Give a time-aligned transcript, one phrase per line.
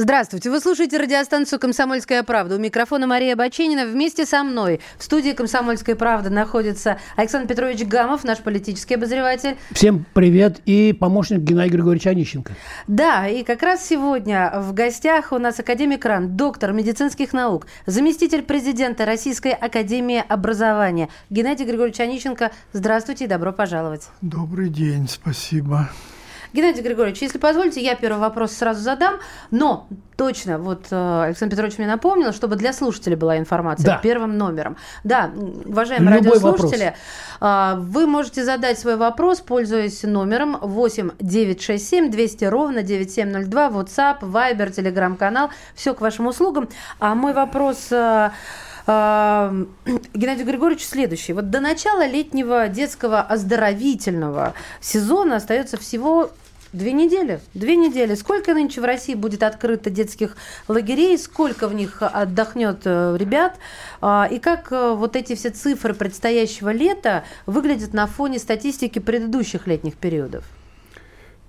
[0.00, 0.48] Здравствуйте.
[0.48, 2.54] Вы слушаете радиостанцию «Комсомольская правда».
[2.54, 3.84] У микрофона Мария Баченина.
[3.84, 9.56] Вместе со мной в студии «Комсомольской правды» находится Александр Петрович Гамов, наш политический обозреватель.
[9.72, 10.60] Всем привет.
[10.66, 12.52] И помощник Геннадия Григорьевича Онищенко.
[12.86, 18.42] Да, и как раз сегодня в гостях у нас академик РАН, доктор медицинских наук, заместитель
[18.42, 22.52] президента Российской академии образования Геннадий Григорьевич Онищенко.
[22.72, 24.10] Здравствуйте и добро пожаловать.
[24.20, 25.90] Добрый день, спасибо.
[26.52, 29.16] Геннадий Григорьевич, если позволите, я первый вопрос сразу задам,
[29.50, 33.98] но точно, вот э, Александр Петрович мне напомнил, чтобы для слушателей была информация да.
[33.98, 34.76] первым номером.
[35.04, 35.30] Да,
[35.64, 36.94] уважаемые Любой радиослушатели,
[37.40, 37.86] вопрос.
[37.86, 45.50] вы можете задать свой вопрос, пользуясь номером 8 967 200 ровно 9702, WhatsApp, Viber, Telegram-канал,
[45.74, 46.68] все к вашим услугам.
[46.98, 48.30] А мой вопрос э,
[48.88, 51.34] Геннадий Григорьевич следующий.
[51.34, 56.30] Вот до начала летнего детского оздоровительного сезона остается всего
[56.72, 57.40] Две недели.
[57.54, 58.14] Две недели.
[58.14, 60.36] Сколько нынче в России будет открыто детских
[60.68, 61.16] лагерей?
[61.16, 63.58] Сколько в них отдохнет э, ребят?
[64.02, 69.66] А, и как э, вот эти все цифры предстоящего лета выглядят на фоне статистики предыдущих
[69.66, 70.44] летних периодов?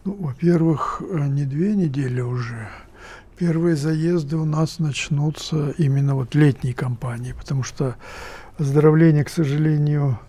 [0.06, 2.70] Ну, во-первых, э, не две недели уже,
[3.40, 7.96] Первые заезды у нас начнутся именно вот летней кампании, потому что
[8.58, 10.20] оздоровление, к сожалению,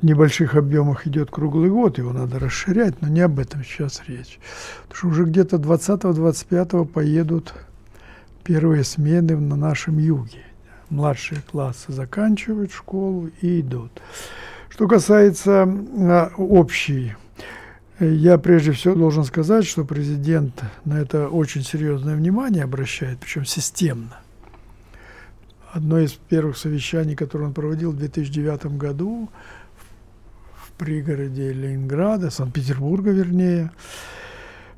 [0.00, 4.38] в небольших объемах идет круглый год, его надо расширять, но не об этом сейчас речь.
[4.88, 7.54] Потому что уже где-то 20-25 поедут
[8.44, 10.42] первые смены на нашем юге.
[10.88, 13.90] Младшие классы заканчивают школу и идут.
[14.70, 17.14] Что касается а, общей
[18.00, 24.20] я прежде всего должен сказать, что президент на это очень серьезное внимание обращает, причем системно.
[25.72, 29.28] Одно из первых совещаний, которое он проводил в 2009 году
[30.78, 33.70] пригороде Ленинграда, Санкт-Петербурга вернее,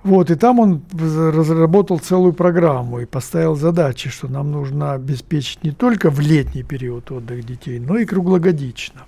[0.02, 5.72] вот, и там он разработал целую программу и поставил задачи, что нам нужно обеспечить не
[5.72, 9.02] только в летний период отдых детей, но и круглогодично.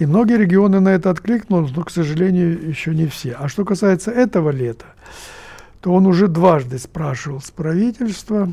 [0.00, 3.36] И многие регионы на это откликнулись, но, к сожалению, еще не все.
[3.38, 4.86] А что касается этого лета,
[5.80, 8.52] то он уже дважды спрашивал с правительства,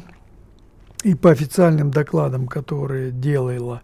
[1.04, 3.82] и по официальным докладам, которые делала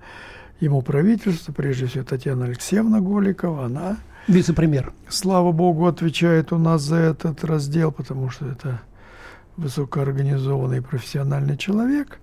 [0.64, 3.98] ему правительство, прежде всего Татьяна Алексеевна Голикова, она...
[4.28, 4.94] Вице-премьер.
[5.10, 8.82] Слава богу, отвечает у нас за этот раздел, потому что это
[9.58, 12.20] высокоорганизованный профессиональный человек.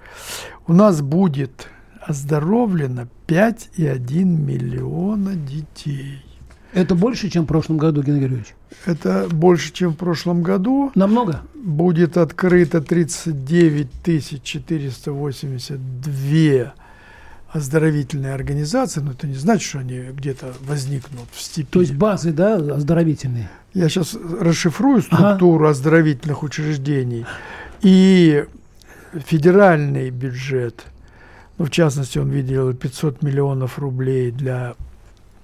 [0.66, 1.68] У нас будет
[2.00, 6.24] оздоровлено 5,1 миллиона детей.
[6.72, 8.54] Это больше, чем в прошлом году, Геннадий Георгиевич?
[8.86, 10.90] Это больше, чем в прошлом году.
[10.94, 11.42] Намного?
[11.54, 16.72] Будет открыто 39 482
[17.52, 21.68] оздоровительные организации, но это не значит, что они где-то возникнут в степи.
[21.70, 23.50] То есть базы, да, оздоровительные?
[23.74, 25.70] Я сейчас расшифрую структуру ага.
[25.70, 27.26] оздоровительных учреждений.
[27.82, 28.44] И
[29.26, 30.84] федеральный бюджет–
[31.60, 34.76] ну, в частности, он видел 500 миллионов рублей для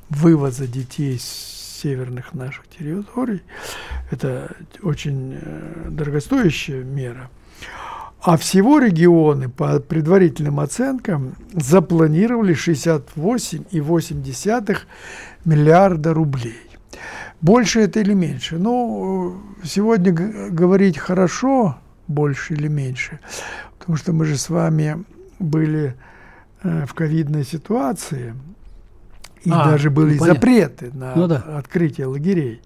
[0.09, 1.25] вывоза детей с
[1.83, 3.43] северных наших территорий.
[4.11, 7.29] Это очень э, дорогостоящая мера.
[8.21, 14.79] А всего регионы, по предварительным оценкам, запланировали 68,8
[15.45, 16.55] миллиарда рублей.
[17.41, 18.59] Больше это или меньше?
[18.59, 21.79] Ну, сегодня говорить хорошо,
[22.09, 23.21] больше или меньше,
[23.79, 25.05] потому что мы же с вами
[25.39, 25.95] были
[26.67, 28.35] Э, в ковидной ситуации,
[29.45, 30.35] и а, даже были понятно.
[30.35, 31.37] запреты на ну, да.
[31.59, 32.61] открытие лагерей,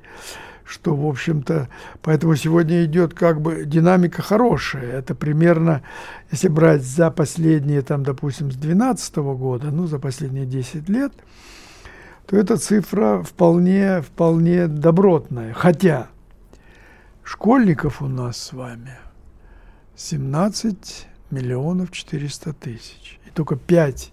[0.70, 1.68] что, в общем-то,
[2.00, 4.98] поэтому сегодня идет как бы динамика хорошая.
[4.98, 5.82] Это примерно,
[6.30, 11.12] если брать за последние, там, допустим, с 2012 года, ну, за последние 10 лет,
[12.26, 15.52] то эта цифра вполне, вполне добротная.
[15.54, 16.06] Хотя
[17.24, 18.96] школьников у нас с вами
[19.96, 24.12] 17 миллионов 400 тысяч и только 5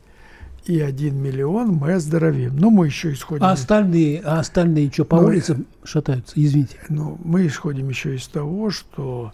[0.67, 2.57] и 1 миллион мы оздоровим.
[2.57, 3.43] Ну, мы еще исходим...
[3.43, 6.33] А остальные, а остальные что, по ну, улицам шатаются?
[6.35, 6.77] Извините.
[6.89, 9.33] Ну, мы исходим еще из того, что,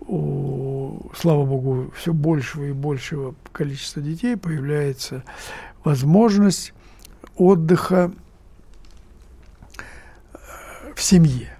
[0.00, 5.24] у, слава богу, все большего и большего количества детей появляется
[5.82, 6.72] возможность
[7.36, 8.12] отдыха
[10.34, 10.38] э,
[10.94, 11.56] в семье.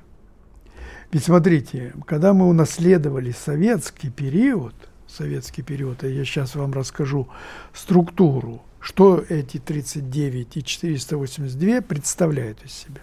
[1.12, 4.74] Ведь смотрите, когда мы унаследовали советский период–
[5.16, 7.28] советский период, а я сейчас вам расскажу
[7.72, 13.00] структуру, что эти 39 и 482 представляют из себя,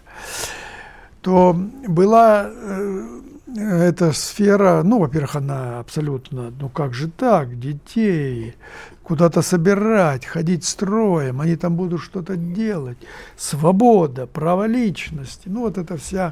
[1.21, 1.53] то
[1.85, 3.19] была э,
[3.57, 8.55] эта сфера, ну, во-первых, она абсолютно, ну как же так, детей
[9.03, 12.97] куда-то собирать, ходить строем, они там будут что-то делать,
[13.35, 16.31] свобода, право личности, ну вот эта вся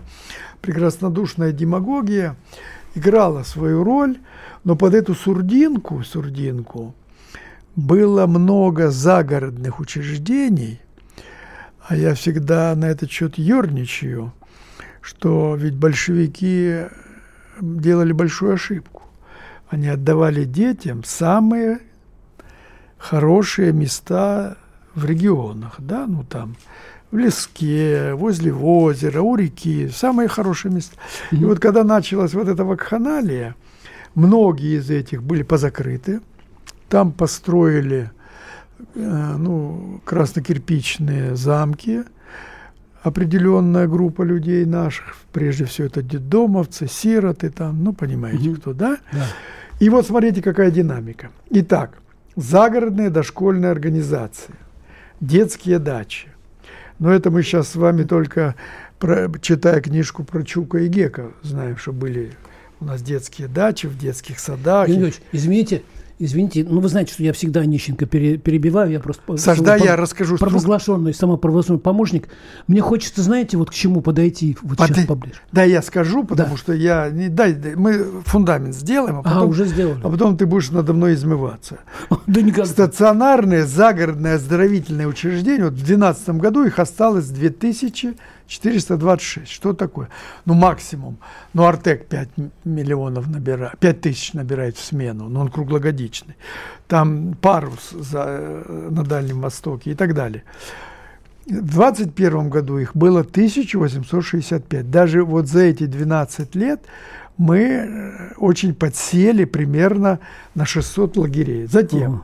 [0.62, 2.38] прекраснодушная демагогия
[2.96, 4.18] играла свою роль,
[4.64, 6.96] но под эту сурдинку, сурдинку
[7.76, 10.82] было много загородных учреждений,
[11.88, 14.34] а я всегда на этот счет ерничаю,
[15.02, 16.86] что ведь большевики
[17.60, 19.04] делали большую ошибку.
[19.70, 21.80] Они отдавали детям самые
[22.98, 24.58] хорошие места
[24.94, 26.56] в регионах, да, ну там
[27.10, 30.96] в леске, возле озера, у реки, самые хорошие места.
[31.32, 33.56] И вот когда началась вот эта вакханалия,
[34.16, 36.22] многие из этих были позакрыты,
[36.92, 38.12] там построили
[38.96, 42.04] э, ну, краснокирпичные замки,
[43.02, 48.58] определенная группа людей наших, прежде всего это детдомовцы, сироты там, ну, понимаете, угу.
[48.58, 48.98] кто, да?
[49.14, 49.26] да?
[49.80, 51.32] И вот смотрите, какая динамика.
[51.50, 51.98] Итак,
[52.36, 54.54] загородные дошкольные организации,
[55.22, 56.28] детские дачи.
[57.00, 58.56] Но это мы сейчас с вами только,
[59.00, 62.34] про, читая книжку про Чука и Гека, знаем, что были
[62.82, 64.90] у нас детские дачи в детских садах.
[64.90, 65.84] Юрий извините,
[66.24, 69.38] Извините, ну вы знаете, что я всегда Нищенко перебиваю, я просто...
[69.38, 70.38] Саш, да, я расскажу.
[70.38, 72.30] Провозглашенный самопровозглашенный помощник.
[72.68, 74.90] Мне хочется, знаете, вот к чему подойти вот Под...
[74.90, 75.40] сейчас поближе.
[75.52, 76.58] Да, я скажу, потому да.
[76.58, 77.10] что я...
[77.10, 80.00] Не, дай, мы фундамент сделаем, а потом, ага, уже сделали.
[80.04, 81.80] а потом ты будешь надо мной измываться.
[82.28, 82.68] Да никак.
[82.68, 88.16] Стационарные загородные оздоровительные учреждения, вот в 2012 году их осталось 2000
[88.52, 89.50] 426.
[89.50, 90.10] Что такое?
[90.46, 91.18] Ну, максимум.
[91.54, 92.30] Ну, Артек 5
[92.66, 96.36] миллионов набирает, 5 тысяч набирает в смену, но он круглогодичный.
[96.88, 100.44] Там парус за, э, на Дальнем Востоке и так далее.
[101.46, 104.92] В 2021 году их было 1865.
[104.92, 106.82] Даже вот за эти 12 лет
[107.38, 110.20] мы э, очень подсели примерно
[110.56, 111.68] на 600 лагерей.
[111.68, 112.22] Затем угу.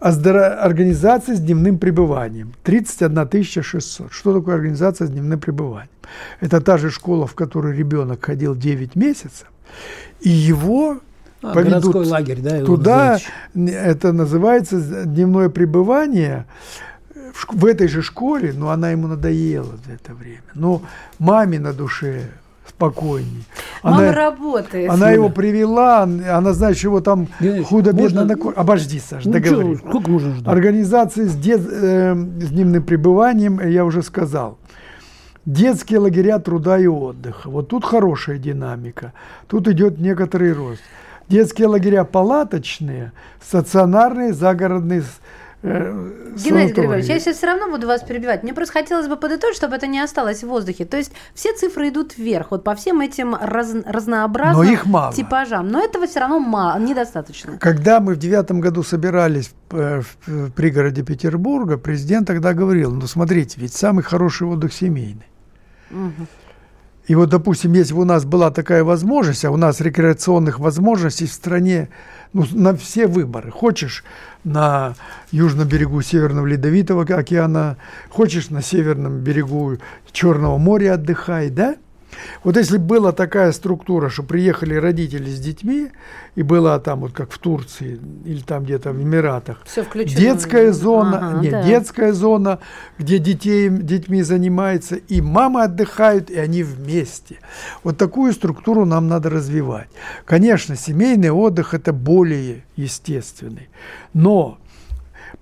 [0.00, 2.52] Организация с дневным пребыванием.
[2.62, 4.12] 31 600.
[4.12, 5.90] Что такое организация с дневным пребыванием?
[6.40, 9.50] Это та же школа, в которую ребенок ходил 9 месяцев,
[10.20, 10.98] и его
[11.42, 13.18] а, поведут лагерь, да, туда.
[13.54, 16.46] Это называется дневное пребывание
[17.32, 20.42] в, в этой же школе, но она ему надоела за это время.
[20.54, 20.82] Но
[21.18, 22.30] маме на душе
[22.76, 23.44] спокойней.
[23.82, 24.90] Мама она, работает.
[24.90, 27.28] Она его привела, она знает, что его там
[27.64, 28.34] худо-бедно на...
[28.54, 29.76] Обожди, Саша, ну, договори.
[29.76, 30.52] Что, сколько можно ждать?
[30.52, 34.58] Организация с, дет, э, с дневным пребыванием, я уже сказал.
[35.46, 37.48] Детские лагеря труда и отдыха.
[37.48, 39.12] Вот тут хорошая динамика.
[39.46, 40.82] Тут идет некоторый рост.
[41.28, 45.02] Детские лагеря палаточные, стационарные, загородные
[45.66, 48.42] Геннадий Григорьевич, я сейчас все равно буду вас перебивать.
[48.42, 50.84] Мне просто хотелось бы подытожить, чтобы это не осталось в воздухе.
[50.84, 55.12] То есть все цифры идут вверх, вот по всем этим раз, разнообразным Но их мало.
[55.12, 55.68] типажам.
[55.68, 57.58] Но этого все равно мало, недостаточно.
[57.58, 63.60] Когда мы в девятом году собирались в, в пригороде Петербурга, президент тогда говорил, ну смотрите,
[63.60, 65.26] ведь самый хороший отдых семейный.
[65.90, 66.26] Угу.
[67.06, 71.26] И вот, допустим, если бы у нас была такая возможность, а у нас рекреационных возможностей
[71.26, 71.88] в стране
[72.32, 73.50] ну, на все выборы.
[73.50, 74.04] Хочешь
[74.44, 74.94] на
[75.30, 77.76] южном берегу Северного Ледовитого океана,
[78.08, 79.78] хочешь на северном берегу
[80.12, 81.76] Черного моря отдыхай, да?
[82.44, 85.90] Вот если была такая структура, что приехали родители с детьми,
[86.34, 90.20] и была там, вот как в Турции или там где-то в Эмиратах, Все включено.
[90.20, 91.62] детская зона, ага, нет, да.
[91.62, 92.58] детская зона,
[92.98, 97.38] где детей, детьми занимается, и мамы отдыхают, и они вместе.
[97.82, 99.88] Вот такую структуру нам надо развивать.
[100.24, 103.68] Конечно, семейный отдых– это более естественный,
[104.12, 104.58] но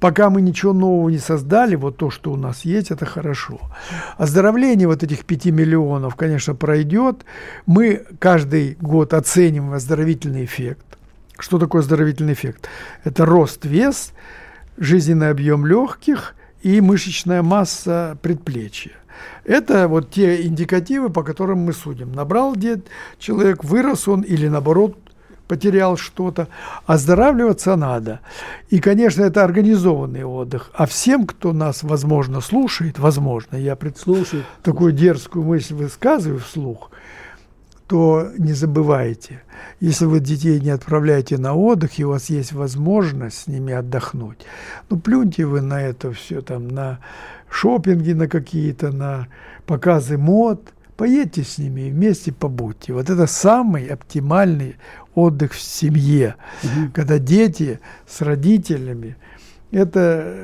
[0.05, 3.59] пока мы ничего нового не создали, вот то, что у нас есть, это хорошо.
[4.19, 7.25] Оздоровление вот этих 5 миллионов, конечно, пройдет.
[7.65, 10.85] Мы каждый год оценим оздоровительный эффект.
[11.39, 12.69] Что такое оздоровительный эффект?
[13.03, 14.13] Это рост вес,
[14.77, 18.93] жизненный объем легких и мышечная масса предплечья.
[19.45, 22.13] Это вот те индикативы, по которым мы судим.
[22.13, 24.99] Набрал дед человек, вырос он или наоборот
[25.47, 26.49] потерял что-то.
[26.87, 28.21] Оздоравливаться надо.
[28.71, 30.71] И, конечно, это организованный отдых.
[30.75, 36.91] А всем, кто нас, возможно, слушает, возможно, я слушаю такую дерзкую мысль высказываю вслух,
[37.87, 39.43] то не забывайте,
[39.81, 44.39] если вы детей не отправляете на отдых, и у вас есть возможность с ними отдохнуть,
[44.89, 47.01] ну плюньте вы на это все, там, на
[47.51, 49.29] шопинги на какие-то, на
[49.67, 52.93] показы мод– поедьте с ними и вместе побудьте.
[52.93, 54.77] Вот это самый оптимальный
[55.15, 56.91] отдых в семье, угу.
[56.93, 59.17] когда дети с родителями.
[59.71, 60.37] Это,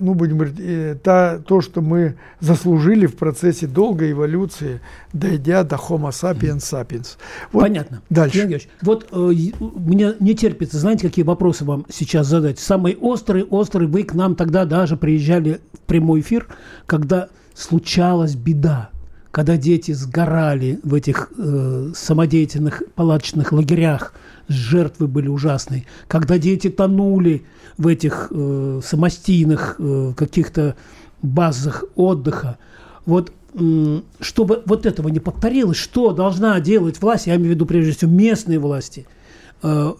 [0.00, 4.80] ну, будем говорить, э, та, то, что мы заслужили в процессе долгой эволюции,
[5.12, 7.16] дойдя до Homo sapiens sapiens.
[7.52, 8.02] Вот Понятно.
[8.10, 8.38] Дальше.
[8.82, 12.58] вот э, мне не терпится, знаете, какие вопросы вам сейчас задать?
[12.58, 16.48] Самый острый, острый, вы к нам тогда даже приезжали в прямой эфир,
[16.86, 18.90] когда случалась беда
[19.34, 24.14] когда дети сгорали в этих э, самодеятельных палаточных лагерях,
[24.46, 27.44] жертвы были ужасные, когда дети тонули
[27.76, 30.76] в этих э, самостийных э, каких-то
[31.20, 32.58] базах отдыха.
[33.06, 37.66] Вот э, чтобы вот этого не повторилось, что должна делать власть, я имею в виду
[37.66, 39.04] прежде всего местные власти,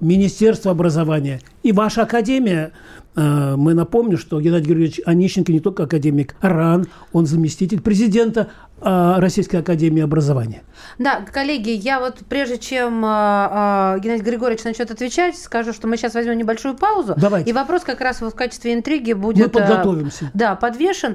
[0.00, 2.72] Министерство образования и ваша академия
[3.16, 9.14] Э, мы напомним, что Геннадий Георгиевич Онищенко не только академик РАН, он заместитель президента э,
[9.18, 10.62] Российской Академии Образования.
[10.98, 16.14] Да, коллеги, я вот прежде чем э, Геннадий Григорьевич начнет отвечать, скажу, что мы сейчас
[16.14, 17.14] возьмем небольшую паузу.
[17.16, 17.50] Давайте.
[17.50, 19.46] И вопрос как раз в качестве интриги будет...
[19.46, 20.30] Мы подготовимся.
[20.34, 21.14] Да, подвешен.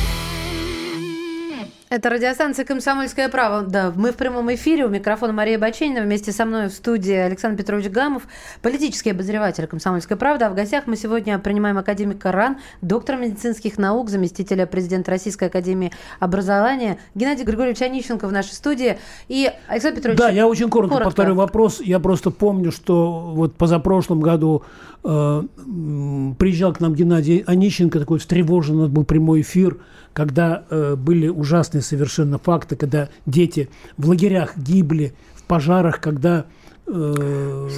[1.91, 3.63] Это радиостанция «Комсомольское право».
[3.63, 4.85] Да, мы в прямом эфире.
[4.85, 6.03] У микрофона Мария Баченина.
[6.03, 8.23] Вместе со мной в студии Александр Петрович Гамов,
[8.61, 10.45] политический обозреватель «Комсомольской правды».
[10.45, 15.91] А в гостях мы сегодня принимаем академика РАН, доктора медицинских наук, заместителя президента Российской академии
[16.21, 18.97] образования Геннадий Григорьевич Онищенко в нашей студии.
[19.27, 20.17] И Александр Петрович...
[20.17, 21.09] Да, я очень коротко, коротко.
[21.09, 21.81] повторю вопрос.
[21.81, 24.63] Я просто помню, что вот позапрошлом году
[25.01, 29.77] приезжал к нам Геннадий Онищенко, такой встревоженный, был прямой эфир–
[30.13, 36.45] когда э, были ужасные совершенно факты, когда дети в лагерях гибли, в пожарах, когда
[36.85, 37.69] э,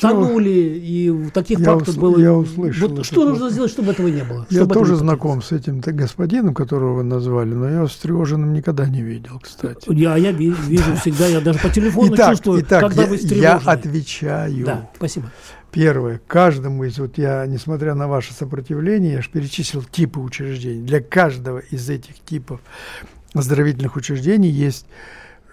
[0.00, 2.18] тонули, и таких я фактов ус, было.
[2.18, 2.88] Я услышал.
[2.88, 4.46] Вот что нужно сделать, чтобы этого не было?
[4.50, 9.02] Я тоже знаком с этим господином, которого вы назвали, но я его встревоженным никогда не
[9.02, 9.90] видел, кстати.
[9.90, 13.62] Я, я вижу всегда, я даже по телефону итак, чувствую, итак, когда я, вы встревожены.
[13.64, 14.66] Я отвечаю.
[14.66, 15.30] Да, спасибо.
[15.70, 16.20] Первое.
[16.26, 20.82] Каждому из, вот я, несмотря на ваше сопротивление, я же перечислил типы учреждений.
[20.82, 22.60] Для каждого из этих типов
[23.34, 24.86] оздоровительных учреждений есть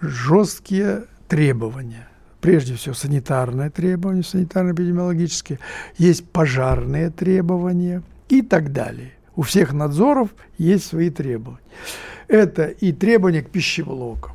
[0.00, 2.08] жесткие требования.
[2.40, 5.58] Прежде всего, санитарные требования, санитарно-эпидемиологические,
[5.98, 9.12] есть пожарные требования и так далее.
[9.34, 11.60] У всех надзоров есть свои требования.
[12.28, 14.32] Это и требования к пищеблокам,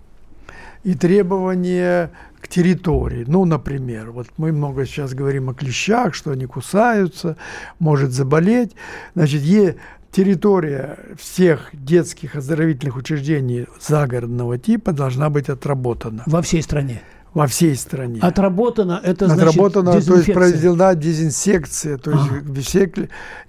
[0.83, 2.11] и требования
[2.41, 3.25] к территории.
[3.27, 7.37] Ну, например, вот мы много сейчас говорим о клещах, что они кусаются,
[7.79, 8.71] может заболеть.
[9.15, 9.75] Значит, е,
[10.11, 16.23] территория всех детских оздоровительных учреждений загородного типа должна быть отработана.
[16.25, 17.01] Во всей стране?
[17.33, 18.19] Во всей стране.
[18.21, 22.61] Отработано, это Отработано, значит то есть произведена дезинсекция, то есть ага.
[22.61, 22.91] все,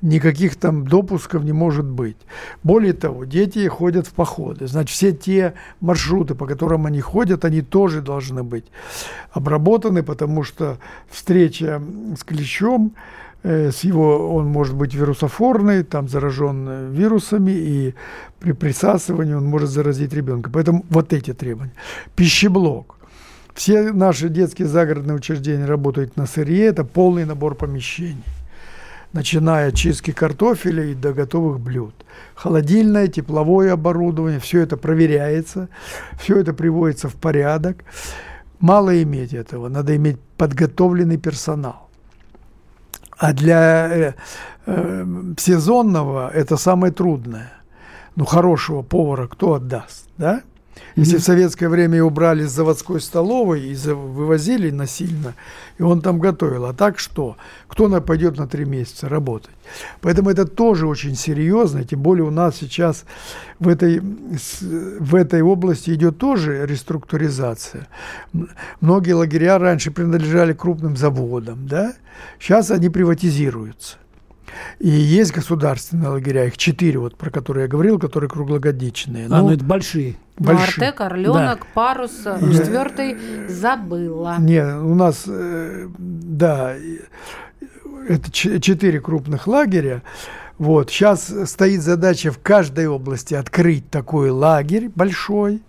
[0.03, 2.17] никаких там допусков не может быть.
[2.63, 7.63] Более того, дети ходят в походы, значит, все те маршруты, по которым они ходят, они
[7.63, 8.67] тоже должны быть
[9.33, 10.79] обработаны, потому что
[11.11, 11.83] встреча
[12.17, 12.93] с клещом,
[13.43, 17.95] э, с его, он может быть вирусофорный, там заражен вирусами, и
[18.39, 20.51] при присасывании он может заразить ребенка.
[20.53, 21.75] Поэтому вот эти требования.
[22.15, 22.97] Пищеблок–
[23.55, 28.25] все наши детские загородные учреждения работают на сырье, это полный набор помещений.
[29.13, 31.95] Начиная от чистки картофеля и до готовых блюд.
[32.35, 35.69] Холодильное, тепловое оборудование, все это проверяется,
[36.19, 37.85] все это приводится в порядок.
[38.59, 41.91] Мало иметь этого, надо иметь подготовленный персонал.
[43.19, 44.13] А для э,
[44.67, 45.07] э,
[45.37, 47.53] сезонного это самое трудное.
[48.17, 50.43] Ну, хорошего повара кто отдаст, да?
[50.95, 51.21] Если mm-hmm.
[51.21, 55.35] в советское время его брали с заводской столовой и вывозили насильно,
[55.79, 56.67] и он там готовил.
[56.67, 57.37] А так что?
[57.67, 59.55] Кто пойдет на три месяца работать?
[60.01, 63.05] Поэтому это тоже очень серьезно, тем более у нас сейчас
[63.59, 67.89] в этой, в этой области идет тоже реструктуризация.
[68.81, 71.95] Многие лагеря раньше принадлежали крупным заводам, да?
[72.39, 73.97] сейчас они приватизируются.
[74.79, 79.27] И есть государственные лагеря, их четыре, вот, про которые я говорил, которые круглогодичные.
[79.27, 80.17] А, ну, ну это большие.
[80.39, 80.89] большие.
[80.89, 81.67] Артек, Орленок, да.
[81.75, 83.17] Парус, четвертый
[83.49, 84.37] забыла.
[84.39, 86.75] Не, у нас, э, да,
[88.09, 90.03] это четыре крупных лагеря.
[90.59, 90.91] Вот.
[90.91, 95.63] Сейчас стоит задача в каждой области открыть такой лагерь большой,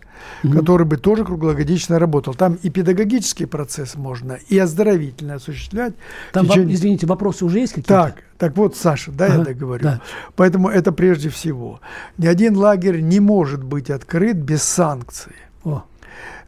[0.44, 0.53] угу.
[0.53, 2.34] который бы тоже круглогодично работал.
[2.34, 5.94] Там и педагогический процесс можно, и оздоровительный осуществлять.
[6.32, 6.75] Там, течение...
[6.75, 7.94] извините, вопросы уже есть какие-то?
[7.94, 9.84] Так, так вот, Саша, да, ага, я договорю.
[9.84, 10.01] Да.
[10.36, 11.80] Поэтому это прежде всего.
[12.18, 15.34] Ни один лагерь не может быть открыт без санкций.
[15.63, 15.84] О.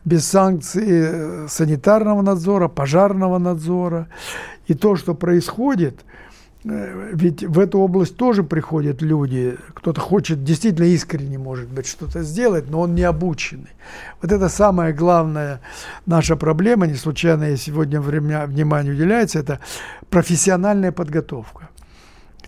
[0.03, 4.07] Без санкций э, санитарного надзора, пожарного надзора.
[4.67, 6.01] И то, что происходит–
[6.65, 12.69] ведь в эту область тоже приходят люди, кто-то хочет действительно искренне, может быть, что-то сделать,
[12.71, 13.69] но он не обученный.
[14.19, 15.61] Вот это самая главная
[16.07, 19.59] наша проблема, не случайно я сегодня время, внимание уделяется, это
[20.09, 21.69] профессиональная подготовка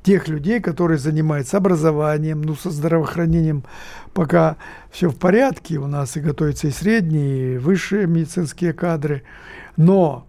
[0.01, 3.63] тех людей, которые занимаются образованием, ну, со здравоохранением,
[4.13, 4.55] пока
[4.89, 9.23] все в порядке, у нас и готовятся и средние, и высшие медицинские кадры,
[9.75, 10.25] но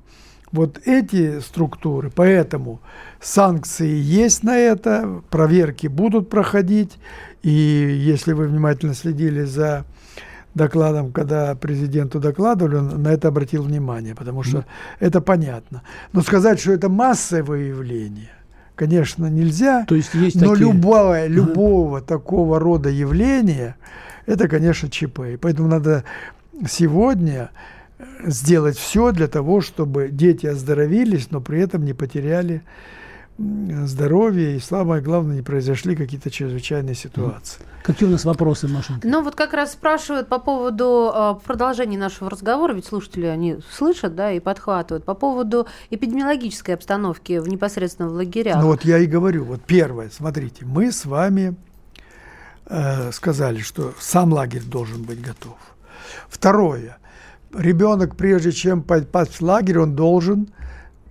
[0.52, 2.81] вот эти структуры, поэтому
[3.21, 6.99] санкции есть на это, проверки будут проходить,
[7.43, 9.85] и если вы внимательно следили за
[10.55, 14.64] докладом, когда президенту докладывали, он на это обратил внимание, потому что mm.
[15.00, 15.83] это понятно.
[16.12, 18.33] Но сказать, что это массовое явление,
[18.75, 19.85] конечно, нельзя.
[19.87, 20.73] То есть есть но такие...
[20.73, 23.76] любого, любого такого рода явления,
[24.26, 25.21] это, конечно, ЧП.
[25.35, 26.05] И поэтому надо
[26.69, 27.50] сегодня
[28.25, 32.62] сделать все для того, чтобы дети оздоровились, но при этом не потеряли
[33.38, 37.62] здоровье и, самое главное, не произошли какие-то чрезвычайные ситуации.
[37.85, 39.07] Какие у нас вопросы, Машенька?
[39.07, 44.17] Ну, вот как раз спрашивают по поводу э, продолжения нашего разговора, ведь слушатели, они слышат,
[44.17, 48.61] да, и подхватывают, по поводу эпидемиологической обстановки в непосредственно в лагерях.
[48.61, 51.55] Ну, вот я и говорю, вот первое, смотрите, мы с вами
[52.67, 55.57] э, сказали, что сам лагерь должен быть готов.
[56.28, 56.98] Второе–
[57.55, 60.49] ребенок, прежде чем попасть в лагерь, он должен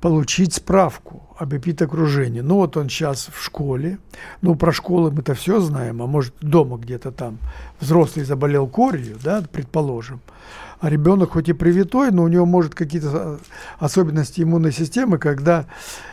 [0.01, 2.41] получить справку об эпидокружении.
[2.41, 3.97] Ну вот он сейчас в школе,
[4.41, 7.39] ну про школы мы-то все знаем, а может дома где-то там
[7.79, 10.21] взрослый заболел корью, да, предположим,
[10.79, 13.39] а ребенок хоть и привитой, но у него может какие-то
[13.79, 15.65] особенности иммунной системы, когда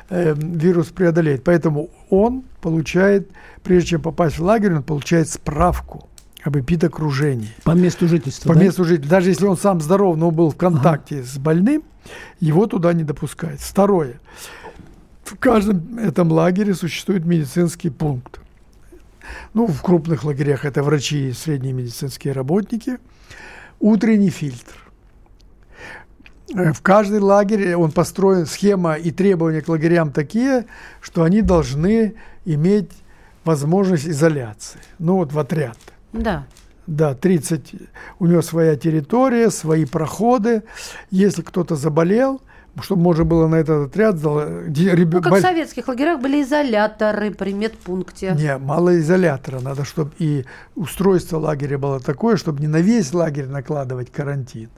[0.08, 1.44] э, вирус преодолеет.
[1.44, 3.30] Поэтому он получает,
[3.62, 6.08] прежде чем попасть в лагерь, он получает справку
[6.44, 7.48] об эпидокружении.
[7.64, 8.64] По месту жительства, По да?
[8.64, 9.16] месту жительства.
[9.16, 11.26] Даже если он сам здоров, но был в контакте ага.
[11.26, 11.82] с больным,
[12.38, 13.60] его туда не допускают.
[13.60, 14.20] Второе.
[15.24, 18.40] В каждом этом лагере существует медицинский пункт.
[19.54, 22.98] Ну, в крупных лагерях это врачи и средние медицинские работники.
[23.80, 24.74] Утренний фильтр.
[26.48, 30.66] В каждый лагерь он построен, схема и требования к лагерям такие,
[31.00, 32.90] что они должны иметь
[33.46, 34.80] возможность изоляции.
[34.98, 35.78] Ну, вот в отряд–
[36.14, 36.46] да.
[36.86, 37.74] Да, 30,
[38.18, 40.62] у него своя территория, свои проходы.
[41.10, 42.42] Если кто-то заболел,
[42.82, 44.16] чтобы можно было на этот отряд...
[44.16, 45.14] Реб...
[45.14, 48.34] Ну, как в советских лагерях были изоляторы при медпункте.
[48.36, 49.60] Не, мало изолятора.
[49.60, 54.68] Надо, чтобы и устройство лагеря было такое, чтобы не на весь лагерь накладывать карантин,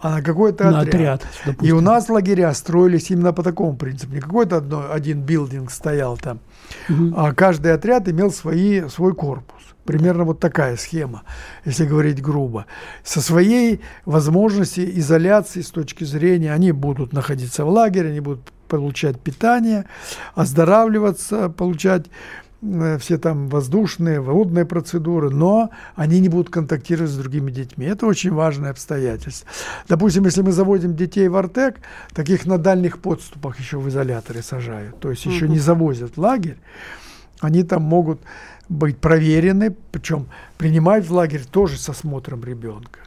[0.00, 1.24] а на какой-то на отряд.
[1.44, 4.14] отряд и у нас лагеря строились именно по такому принципу.
[4.14, 6.40] Не какой-то одно, один билдинг стоял там,
[6.88, 7.14] угу.
[7.16, 9.62] а каждый отряд имел свои, свой корпус.
[9.84, 11.24] Примерно вот такая схема,
[11.64, 12.66] если говорить грубо.
[13.02, 19.20] Со своей возможностью изоляции с точки зрения, они будут находиться в лагере, они будут получать
[19.20, 19.86] питание,
[20.34, 22.06] оздоравливаться, получать
[23.00, 27.86] все там воздушные, водные процедуры, но они не будут контактировать с другими детьми.
[27.86, 29.48] Это очень важное обстоятельство.
[29.88, 31.80] Допустим, если мы заводим детей в Артек,
[32.14, 36.58] таких на дальних подступах еще в изоляторе сажают, то есть еще не завозят в лагерь,
[37.40, 38.20] они там могут
[38.68, 43.00] быть проверены, причем принимают в лагерь тоже с осмотром ребенка.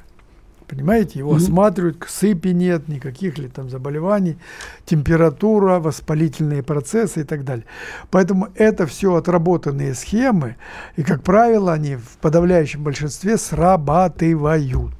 [0.68, 1.38] Понимаете, его mm-hmm.
[1.38, 4.38] осматривают, сыпи нет, никаких ли там заболеваний,
[4.86, 7.66] температура, воспалительные процессы и так далее.
[8.10, 10.56] Поэтому это все отработанные схемы,
[10.96, 14.94] и, как правило, они в подавляющем большинстве срабатывают.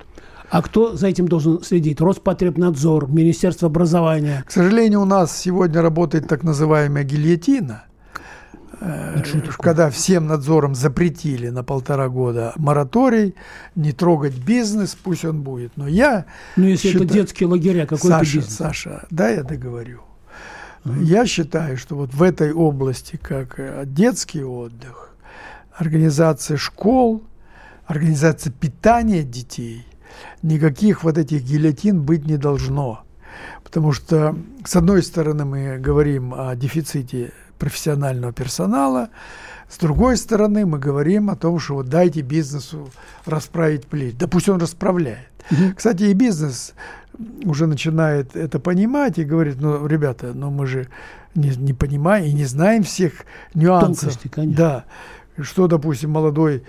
[0.50, 2.00] А кто за этим должен следить?
[2.00, 4.44] Роспотребнадзор, Министерство образования?
[4.48, 7.86] К сожалению, у нас сегодня работает так называемая гильотина–
[9.60, 13.36] когда всем надзором запретили на полтора года мораторий,
[13.76, 15.78] не трогать бизнес, пусть он будет.
[15.78, 16.26] Но я
[16.56, 18.56] Ну, если считаю, это детские лагеря, какой Саша, бизнес?
[18.56, 20.02] Саша, да, я договорю.
[20.84, 21.04] Uh-huh.
[21.04, 25.16] Я считаю, что вот в этой области, как э, детский отдых,
[25.74, 27.24] организация школ,
[27.86, 29.86] организация питания детей,
[30.44, 33.04] никаких вот этих гильотин быть не должно.
[33.64, 39.10] Потому что, с одной стороны, мы говорим о дефиците профессионального персонала.
[39.70, 42.90] С другой стороны, мы говорим о том, что вот дайте бизнесу
[43.26, 44.16] расправить плечи.
[44.18, 45.30] Да пусть он расправляет.
[45.76, 46.74] Кстати, и бизнес
[47.44, 50.88] уже начинает это понимать и говорит, ну, ребята, ну мы же
[51.34, 54.02] не, не понимаем и не знаем всех нюансов.
[54.02, 54.58] Тонкости, конечно.
[54.58, 55.44] Да.
[55.44, 56.64] Что, допустим, молодой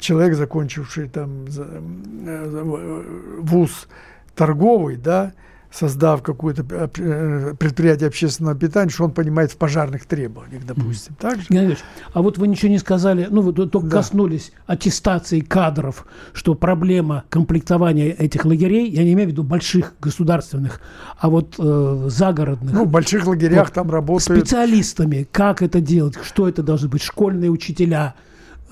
[0.00, 3.88] человек, закончивший там э, вуз
[4.34, 5.32] торговый, да,
[5.72, 11.14] создав какое-то э, предприятие общественного питания, что он понимает в пожарных требованиях, допустим.
[11.14, 11.20] Mm.
[11.20, 11.46] Так же?
[11.48, 11.76] Геннадий
[12.12, 13.98] а вот вы ничего не сказали, ну вы только да.
[13.98, 20.80] коснулись аттестации кадров, что проблема комплектования этих лагерей, я не имею в виду больших государственных,
[21.18, 22.72] а вот э, загородных.
[22.72, 24.40] Ну, в больших лагерях вот, там работают...
[24.40, 28.14] Специалистами, как это делать, что это должны быть, школьные учителя,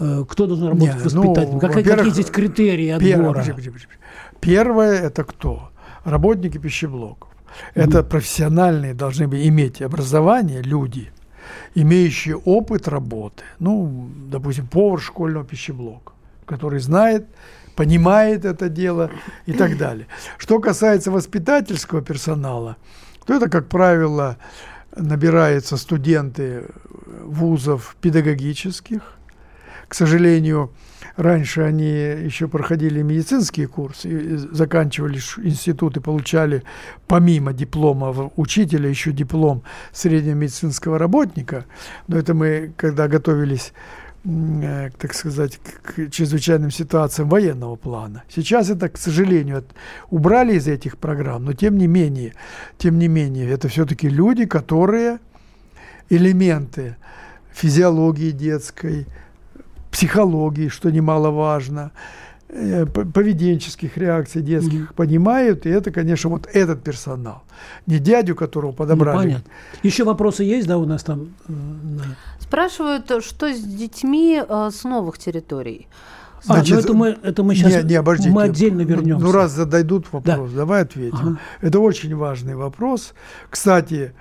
[0.00, 3.44] э, кто должен работать Нет, воспитателем, ну, какие, какие здесь критерии отбора?
[3.44, 3.72] Первое,
[4.40, 5.70] первое это кто?
[6.04, 7.28] Работники пищеблоков.
[7.74, 11.10] Это профессиональные должны быть, иметь образование люди,
[11.74, 13.44] имеющие опыт работы.
[13.58, 16.12] Ну, допустим, повар школьного пищеблока,
[16.46, 17.26] который знает,
[17.74, 19.10] понимает это дело
[19.46, 20.06] и так далее.
[20.36, 22.76] Что касается воспитательского персонала,
[23.24, 24.36] то это, как правило,
[24.96, 26.64] набираются студенты
[27.24, 29.02] вузов педагогических.
[29.86, 30.72] К сожалению,
[31.18, 36.62] Раньше они еще проходили медицинские курсы, заканчивали институт и получали
[37.08, 41.64] помимо диплома учителя еще диплом среднего медицинского работника.
[42.06, 43.72] Но это мы, когда готовились
[44.26, 48.22] э, так сказать, к чрезвычайным ситуациям военного плана.
[48.28, 49.64] Сейчас это, к сожалению,
[50.10, 52.34] убрали из этих программ, но тем не менее,
[52.76, 55.18] тем не менее, это все-таки люди, которые
[56.10, 56.94] элементы
[57.52, 59.08] физиологии детской,
[59.90, 61.90] психологии, что немаловажно,
[62.48, 64.94] э, поведенческих реакций детских mm-hmm.
[64.94, 67.42] понимают, и это, конечно, вот этот персонал.
[67.86, 69.16] Не дядю, которого подобрали.
[69.16, 69.50] Ну, понятно.
[69.82, 71.34] Еще вопросы есть, да, у нас там?
[71.48, 71.52] Э,
[72.40, 75.86] Спрашивают, что с детьми э, с новых территорий?
[76.46, 79.20] А, Значит, ну это мы, это мы сейчас не, не, обождите, мы отдельно вернемся.
[79.20, 80.56] Ну, ну раз задойдут вопрос, да.
[80.56, 81.18] давай ответим.
[81.18, 81.38] Ага.
[81.60, 83.14] Это очень важный вопрос.
[83.50, 84.12] Кстати,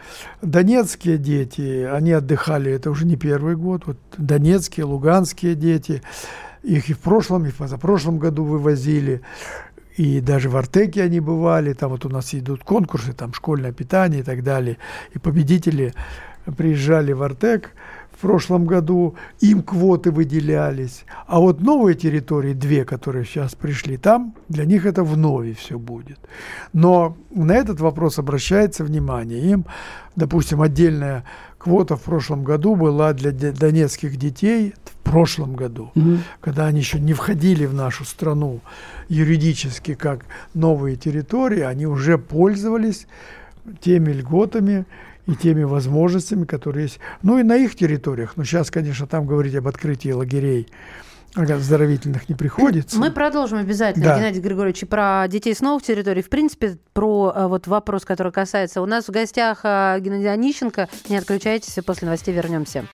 [0.41, 6.01] донецкие дети, они отдыхали, это уже не первый год, вот донецкие, луганские дети,
[6.63, 9.21] их и в прошлом, и в позапрошлом году вывозили.
[9.95, 14.21] И даже в Артеке они бывали, там вот у нас идут конкурсы, там школьное питание
[14.21, 14.77] и так далее.
[15.13, 15.93] И победители
[16.55, 17.71] приезжали в Артек,
[18.17, 21.05] в прошлом году, им квоты выделялись.
[21.27, 26.19] А вот новые территории, две, которые сейчас пришли, там для них это вновь все будет.
[26.73, 29.51] Но на этот вопрос обращается внимание.
[29.51, 29.65] Им,
[30.15, 31.25] допустим, отдельная
[31.59, 36.17] квота в прошлом году была для донецких детей в прошлом году, угу.
[36.41, 38.61] когда они еще не входили в нашу страну
[39.09, 43.07] юридически как новые территории, они уже пользовались
[43.79, 44.85] теми льготами,
[45.27, 46.99] и теми возможностями, которые есть.
[47.21, 48.33] Ну и на их территориях.
[48.35, 50.67] Но сейчас, конечно, там говорить об открытии лагерей
[51.35, 52.97] оздоровительных не приходится.
[52.97, 54.17] Мы продолжим обязательно, да.
[54.17, 56.23] Геннадий Григорьевич, про детей с новых территорий.
[56.23, 58.81] В принципе, про э, вот вопрос, который касается...
[58.81, 60.89] У нас в гостях э, Геннадий Онищенко.
[61.09, 62.85] Не отключайтесь, после новостей вернемся.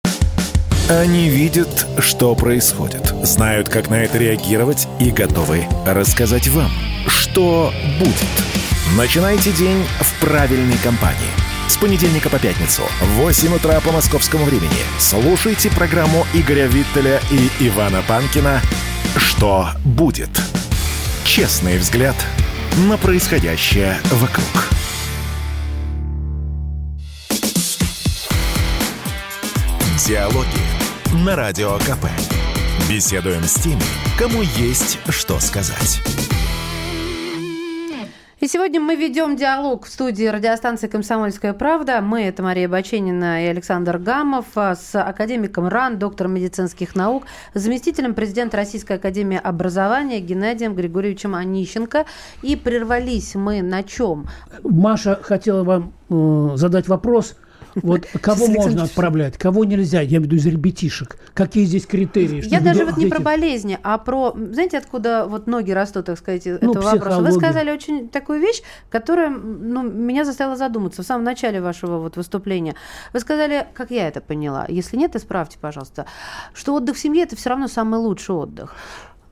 [0.89, 6.71] Они видят, что происходит, знают, как на это реагировать и готовы рассказать вам,
[7.07, 8.97] что будет.
[8.97, 11.29] Начинайте день в правильной компании–
[11.67, 17.67] с понедельника по пятницу в 8 утра по московскому времени слушайте программу Игоря Виттеля и
[17.67, 18.61] Ивана Панкина
[19.17, 20.29] «Что будет?».
[21.23, 22.15] Честный взгляд
[22.87, 24.69] на происходящее вокруг.
[30.05, 30.47] Диалоги
[31.13, 32.07] на Радио КП.
[32.89, 33.81] Беседуем с теми,
[34.17, 36.01] кому есть что сказать.
[38.43, 42.01] И сегодня мы ведем диалог в студии радиостанции «Комсомольская правда».
[42.01, 48.13] Мы– это Мария Баченина и Александр Гамов а, с академиком РАН, доктором медицинских наук, заместителем
[48.13, 52.03] президента Российской академии образования Геннадием Григорьевичем Онищенко.
[52.41, 54.27] И прервались мы на чем?
[54.61, 57.37] Маша хотела вам э, задать вопрос–
[57.75, 61.17] вот кого можно отправлять, кого нельзя, я имею в виду из ребятишек.
[61.33, 62.43] Какие здесь критерии?
[62.45, 66.45] Я даже вот не про болезни, а про, знаете, откуда вот ноги растут, так сказать,
[66.45, 67.21] ну, этого вопроса.
[67.21, 72.17] Вы сказали очень такую вещь, которая ну, меня заставила задуматься в самом начале вашего вот
[72.17, 72.75] выступления.
[73.13, 76.05] Вы сказали, как я это поняла, если нет, исправьте, пожалуйста,
[76.53, 78.75] что отдых в семье– это все равно самый лучший отдых.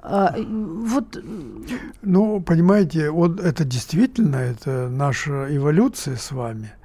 [0.04, 1.23] А, вот...
[2.01, 6.73] Ну, понимаете, вот это действительно, это наша эволюция с вами–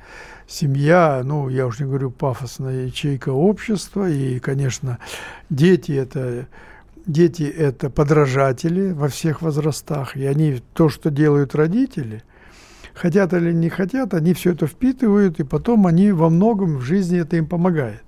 [0.48, 4.98] семья, ну, я уж не говорю пафосная ячейка общества, и, конечно,
[5.50, 6.46] дети это
[7.06, 12.22] дети это подражатели во всех возрастах, и они то, что делают родители,
[12.94, 17.20] хотят или не хотят, они все это впитывают, и потом они во многом в жизни
[17.20, 18.02] это им помогает.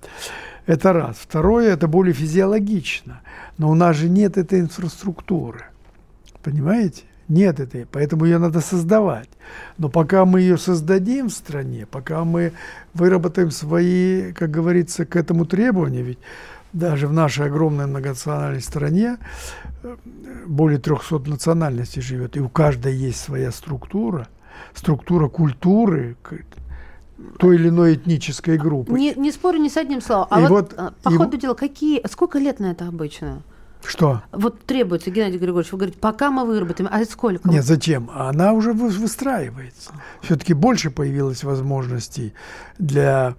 [0.65, 1.17] Это раз.
[1.19, 3.21] Второе, это более физиологично.
[3.57, 5.65] Но у нас же нет этой инфраструктуры.
[6.43, 7.03] Понимаете?
[7.29, 9.29] Нет этой, поэтому ее надо создавать.
[9.77, 12.53] Но пока мы ее создадим в стране, пока мы
[12.95, 16.17] выработаем свои, как говорится, к этому требования, ведь
[16.73, 19.17] даже в нашей огромной многонациональной стране
[19.83, 19.95] э,
[20.47, 24.27] более 300 национальностей живет, и у каждой есть своя структура,
[24.73, 26.17] структура культуры
[27.37, 28.93] той или иной этнической группы.
[28.93, 30.27] Не, не спорю ни с одним словом.
[30.31, 33.43] А и вот, вот а, по и ходу дела, какие, сколько лет на это обычно?
[33.85, 34.21] Что?
[34.31, 37.49] Вот требуется, Геннадий Григорьевич, вы говорите, пока мы выработаем, а сколько?
[37.49, 38.09] Нет, зачем?
[38.13, 39.91] Она уже выстраивается.
[40.21, 42.33] Все-таки больше появилось возможностей
[42.77, 43.35] для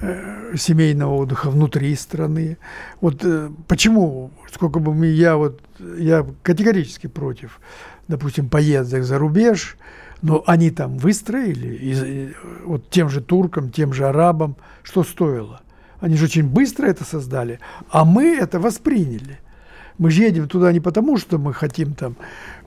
[0.00, 2.58] э, семейного отдыха внутри страны.
[3.00, 7.60] Вот э, почему, сколько бы мы, я вот, я категорически против,
[8.08, 9.76] допустим, поездок за рубеж,
[10.20, 15.60] но они там выстроили, и, и, вот тем же туркам, тем же арабам, что стоило.
[16.00, 19.38] Они же очень быстро это создали, а мы это восприняли.
[19.98, 22.16] Мы же едем туда не потому, что мы хотим там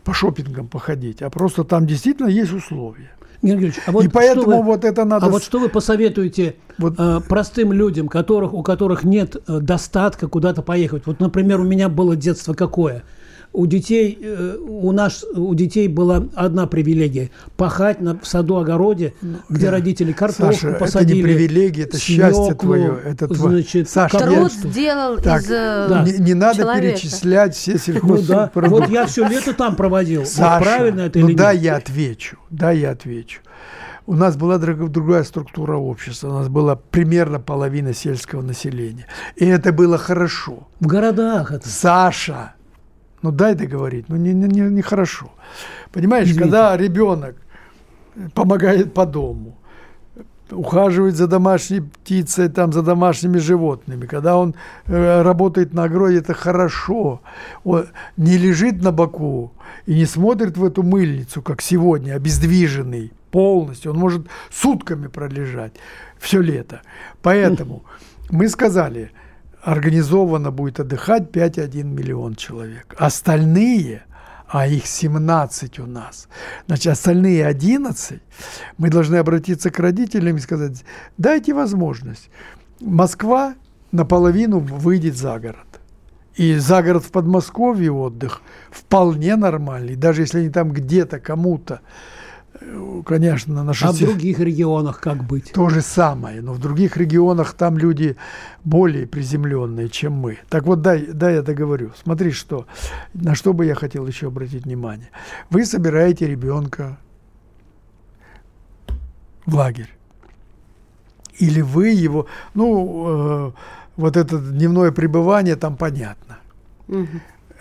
[0.03, 3.11] по шопингам походить, а просто там действительно есть условия.
[3.41, 5.27] Георгий а вот и поэтому вы, вот это надо...
[5.27, 6.95] А вот что вы посоветуете вот.
[6.97, 11.03] э, простым людям, которых, у которых нет э, достатка куда-то поехать?
[11.05, 13.03] Вот, например, у меня было детство какое–
[13.59, 19.13] у детей, э, у нас, у детей была одна привилегия– пахать на, в саду-огороде,
[19.49, 19.71] где да.
[19.71, 21.19] родители картошку Саша, посадили.
[21.19, 22.99] это не привилегия, это свеклу, счастье твое.
[23.03, 24.69] Это значит, Саша, труд я...
[24.69, 26.03] сделал так, из э, да.
[26.03, 26.87] не, не надо человека.
[26.87, 28.61] перечислять все сельхозпродукты.
[28.61, 28.69] Ну, да.
[28.69, 30.25] Вот я все лето там проводил.
[30.25, 31.63] Саша, вот правильно это ну или да, нет?
[31.63, 32.37] я отвечу.
[32.49, 33.41] Да, я отвечу.
[34.07, 36.29] У нас была другая структура общества.
[36.29, 39.05] У нас была примерно половина сельского населения.
[39.35, 40.67] И это было хорошо.
[40.79, 41.67] В городах это.
[41.67, 42.53] Саша,
[43.21, 45.31] ну дай договорить, ну не, не, не хорошо.
[45.91, 46.43] Понимаешь, Извините.
[46.43, 47.35] когда ребенок
[48.33, 49.57] помогает по дому,
[50.51, 54.55] ухаживает за домашней птицей, там, за домашними животными, когда он
[54.87, 57.21] э, работает на огороде, это хорошо.
[57.63, 57.85] Он
[58.17, 59.51] не лежит на боку
[59.85, 63.91] и не смотрит в эту мыльницу, как сегодня, обездвиженный полностью.
[63.91, 65.73] Он может сутками пролежать
[66.19, 66.81] все лето.
[67.21, 67.83] Поэтому
[68.31, 69.11] мы сказали–
[69.61, 72.95] организованно будет отдыхать 5,1 миллион человек.
[72.97, 74.03] Остальные,
[74.47, 76.27] а их 17 у нас,
[76.67, 78.21] значит, остальные 11,
[78.77, 80.83] мы должны обратиться к родителям и сказать,
[81.17, 82.29] дайте возможность.
[82.79, 83.55] Москва
[83.91, 85.65] наполовину выйдет за город.
[86.35, 88.41] И за город в Подмосковье отдых
[88.71, 91.81] вполне нормальный, даже если они там где-то кому-то
[93.05, 95.51] конечно, на А в других регионах как быть?
[95.51, 98.15] То же самое, но в других регионах там люди
[98.63, 100.39] более приземленные, чем мы.
[100.49, 101.91] Так вот, дай, дай я договорю.
[102.01, 102.65] Смотри, что,
[103.13, 105.09] на что бы я хотел еще обратить внимание.
[105.49, 106.97] Вы собираете ребенка
[109.45, 109.89] в лагерь.
[111.37, 113.51] Или вы его, ну, э,
[113.95, 116.39] вот это дневное пребывание там понятно.
[116.87, 117.07] Угу.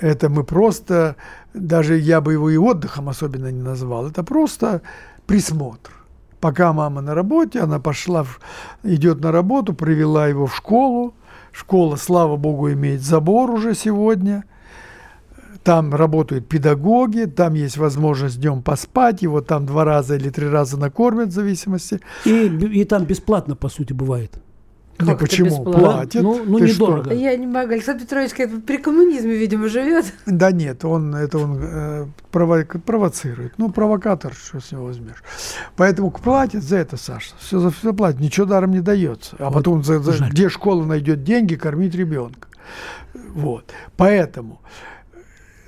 [0.01, 1.17] Это мы просто
[1.55, 4.83] даже я бы его и отдыхом особенно не назвал, это просто
[5.27, 5.91] присмотр.
[6.41, 8.25] Пока мама на работе, она пошла,
[8.85, 11.15] идет на работу, привела его в школу.
[11.51, 14.45] Школа, слава богу, имеет забор уже сегодня.
[15.65, 20.79] Там работают педагоги, там есть возможность днем поспать, его там два раза или три раза
[20.79, 22.01] накормят в зависимости.
[22.25, 24.39] И, и там бесплатно, по сути, бывает.
[24.99, 25.65] Ну почему?
[25.65, 26.23] Платит.
[26.23, 27.13] Ну, ну недорого.
[27.13, 27.73] Я не могу.
[27.73, 30.13] Александр Петрович как при коммунизме, видимо, живет.
[30.27, 33.55] Да нет, он это он э, прово провоцирует.
[33.59, 35.23] Ну, провокатор, что с него возьмешь.
[35.77, 37.33] Поэтому платит за это, Саша.
[37.39, 38.21] Все за все платит.
[38.21, 39.37] Ничего даром не дается.
[39.39, 42.49] А вот потом за, за, где школа найдет деньги кормить ребенка.
[43.35, 43.73] Вот.
[43.97, 44.61] Поэтому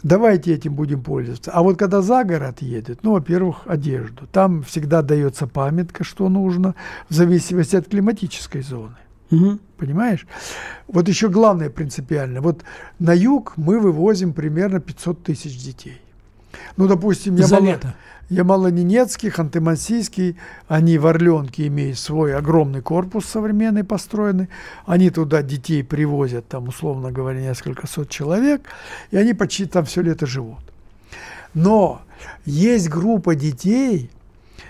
[0.03, 1.53] давайте этим будем пользоваться.
[1.53, 4.27] А вот когда за город едет, ну, во-первых, одежду.
[4.27, 6.75] Там всегда дается памятка, что нужно,
[7.09, 8.97] в зависимости от климатической зоны.
[9.31, 9.59] Угу.
[9.77, 10.27] Понимаешь?
[10.89, 12.41] Вот еще главное принципиально.
[12.41, 12.63] Вот
[12.99, 16.01] на юг мы вывозим примерно 500 тысяч детей.
[16.77, 17.95] Ну, допустим, я, мало, лето.
[18.29, 24.49] я Малоненецкий, Ханты-Мансийский, они в Орленке имеют свой огромный корпус современный построенный,
[24.85, 28.63] они туда детей привозят, там, условно говоря, несколько сот человек,
[29.13, 30.61] и они почти там все лето живут.
[31.55, 32.03] Но
[32.45, 34.11] есть группа детей,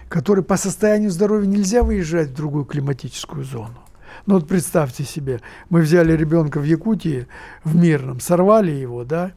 [0.08, 3.78] которые по состоянию здоровья нельзя выезжать в другую климатическую зону.
[4.30, 5.40] Ну вот представьте себе,
[5.70, 7.26] мы взяли ребенка в Якутии,
[7.64, 9.32] в Мирном, сорвали его, да,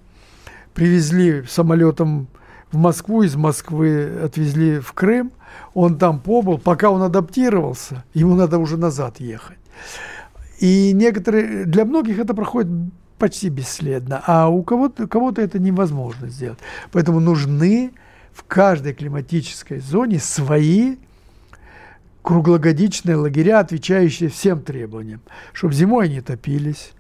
[0.75, 2.27] привезли самолетом
[2.71, 5.31] в Москву, из Москвы отвезли в Крым,
[5.73, 9.57] он там побыл, пока он адаптировался, ему надо уже назад ехать.
[10.59, 12.69] И некоторые, для многих это проходит
[13.17, 16.59] почти бесследно, а у кого-то кого это невозможно сделать.
[16.91, 17.93] Поэтому нужны
[18.31, 20.97] в каждой климатической зоне свои
[22.23, 26.93] круглогодичные лагеря, отвечающие всем требованиям, чтобы зимой они топились,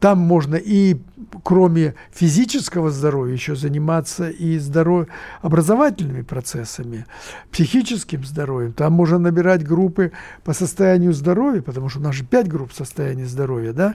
[0.00, 0.98] там можно и
[1.42, 5.06] кроме физического здоровья еще заниматься и здоров...
[5.40, 7.06] образовательными процессами,
[7.50, 8.74] психическим здоровьем.
[8.74, 13.24] Там можно набирать группы по состоянию здоровья, потому что у нас же пять групп состояния
[13.24, 13.94] здоровья, да,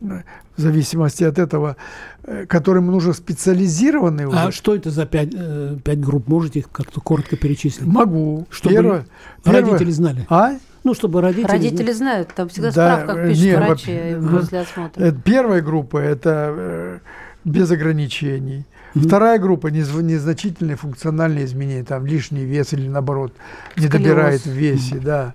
[0.00, 1.76] в зависимости от этого,
[2.24, 4.38] э, которым нужно специализированные а уже.
[4.38, 6.28] А что это за пять, э, пять групп?
[6.28, 7.86] Можете их как-то коротко перечислить?
[7.86, 8.46] Могу.
[8.50, 9.06] Чтобы первое,
[9.44, 10.26] родители первое, знали.
[10.28, 10.52] А?
[10.84, 11.50] Ну, чтобы родители...
[11.50, 15.12] Родители знают, там всегда да, справка пишут нет, врачи вот, после осмотра.
[15.24, 16.98] Первая группа– это э,
[17.44, 18.64] без ограничений.
[18.94, 19.06] Mm-hmm.
[19.06, 23.32] Вторая группа незначительные функциональные изменения, там лишний вес или наоборот
[23.76, 25.04] не добирает в весе, mm-hmm.
[25.04, 25.34] да.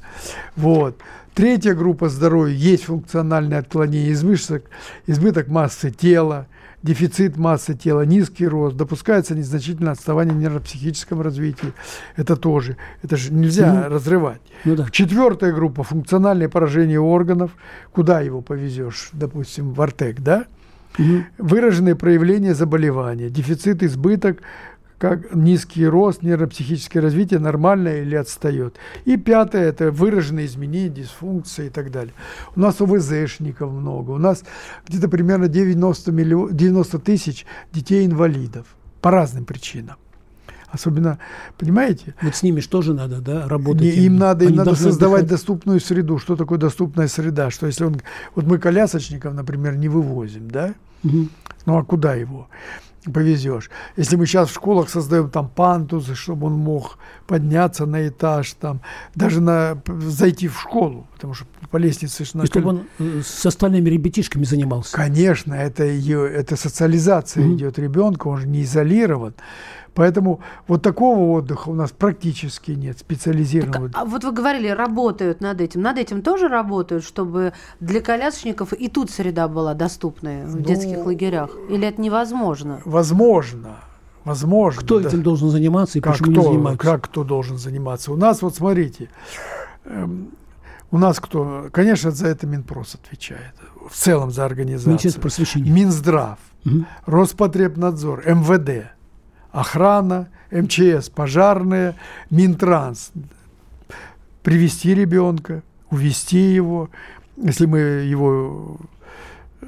[0.56, 0.98] Вот.
[1.34, 4.66] Третья группа здоровья есть функциональное отклонение, избыток,
[5.08, 6.46] избыток массы тела,
[6.84, 11.74] дефицит массы тела, низкий рост, допускается незначительное отставание в нейропсихическом развитии.
[12.18, 14.42] Это тоже, это же нельзя ну, разрывать.
[14.64, 14.88] Ну, да.
[14.92, 17.52] Четвертая группа– функциональное поражение органов.
[17.92, 19.10] Куда его повезешь?
[19.12, 20.46] Допустим, в Артек, да?
[21.00, 21.24] Угу.
[21.40, 24.44] Выраженные проявления заболевания, дефицит, избыток,
[25.04, 28.78] как низкий рост, нейропсихическое развитие нормальное или отстает.
[29.04, 32.14] И пятое– это выраженные изменения, дисфункции и так далее.
[32.56, 34.12] У нас ОВЗшников много.
[34.12, 34.46] У нас
[34.88, 38.66] где-то примерно 90, миллион, 90 тысяч детей-инвалидов
[39.02, 39.98] по разным причинам.
[40.70, 41.20] Особенно,
[41.58, 42.16] понимаете?
[42.22, 43.82] Вот с ними что же надо, да, работать?
[43.82, 45.32] Не, им надо, им надо создавать отдыхать.
[45.32, 46.18] доступную среду.
[46.18, 47.52] Что такое доступная среда?
[47.52, 47.98] Что если он...
[48.36, 50.74] Вот мы колясочников, например, не вывозим, да?
[51.04, 51.28] Угу.
[51.66, 52.48] Ну а куда его?
[53.12, 53.70] Повезешь.
[53.98, 58.82] Если мы сейчас в школах создаем там пантусы, чтобы он мог подняться на этаж, там,
[59.16, 62.24] даже на, зайти в школу, потому что по лестнице...
[62.24, 64.96] И чтобы он э, с остальными ребятишками занимался.
[64.96, 67.56] Конечно, это, ее, это социализация mm-hmm.
[67.56, 69.34] идет ребенка, он же не изолирован.
[69.94, 73.90] Поэтому вот такого отдыха у нас практически нет, специализированного.
[73.90, 75.82] Так, а вот вы говорили, работают над этим.
[75.82, 81.06] Над этим тоже работают, чтобы для колясочников и тут среда была доступная в ну, детских
[81.06, 81.52] лагерях?
[81.70, 82.82] Или это невозможно?
[82.86, 83.78] Возможно.
[84.24, 84.82] Возможно.
[84.82, 85.10] Кто да.
[85.10, 86.86] этим должен заниматься и как почему кто, не занимаются?
[86.86, 88.12] Как кто должен заниматься?
[88.12, 89.10] У нас, вот смотрите,
[89.84, 90.30] эм,
[90.92, 91.68] у нас кто?
[91.72, 93.54] Конечно, за это Минпрос отвечает.
[93.90, 94.92] В целом за организацию.
[94.92, 95.72] Министерство просвещения.
[95.72, 96.86] Минздрав, угу.
[97.06, 98.93] Роспотребнадзор, МВД
[99.54, 101.96] охрана, МЧС, пожарные,
[102.30, 103.12] Минтранс.
[104.42, 106.90] Привести ребенка, увести его,
[107.38, 108.78] если мы его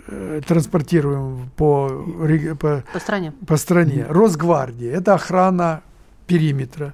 [0.08, 2.04] э, транспортируем по,
[2.60, 3.32] по, по стране.
[3.48, 4.06] По стране.
[4.10, 5.82] Росгвардия– это охрана
[6.28, 6.94] периметра.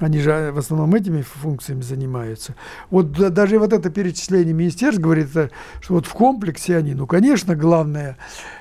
[0.00, 2.56] Они же в основном этими функциями занимаются.
[2.90, 8.16] Вот даже вот это перечисление министерств говорит, что вот в комплексе они, ну, конечно, главное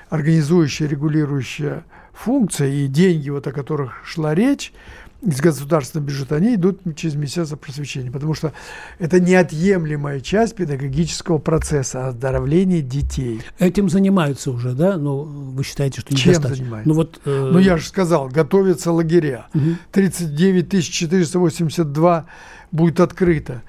[0.09, 4.73] организующая, регулирующая функция и деньги, вот о которых шла речь,
[5.21, 8.53] из государственного бюджета, они идут через Министерство просвещения, потому что
[8.97, 13.41] это неотъемлемая часть педагогического процесса оздоровления детей.
[13.59, 14.97] Этим занимаются уже, да?
[14.97, 16.89] Но ну, вы считаете, что Чем занимаются?
[16.89, 17.49] Ну, вот, э...
[17.53, 19.45] ну, я же сказал, готовятся лагеря.
[19.53, 19.75] Угу.
[19.91, 22.25] 39 482
[22.71, 23.61] будет открыто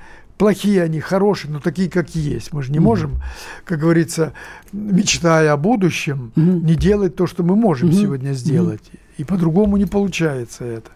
[0.42, 2.52] плохие они, хорошие, но такие, как есть.
[2.52, 3.22] Мы же не mm можем,
[3.64, 4.32] как говорится,
[4.72, 8.82] мечтая о будущем, mm не делать то, что мы можем mm сегодня сделать.
[8.92, 10.90] mm И по-другому не получается это.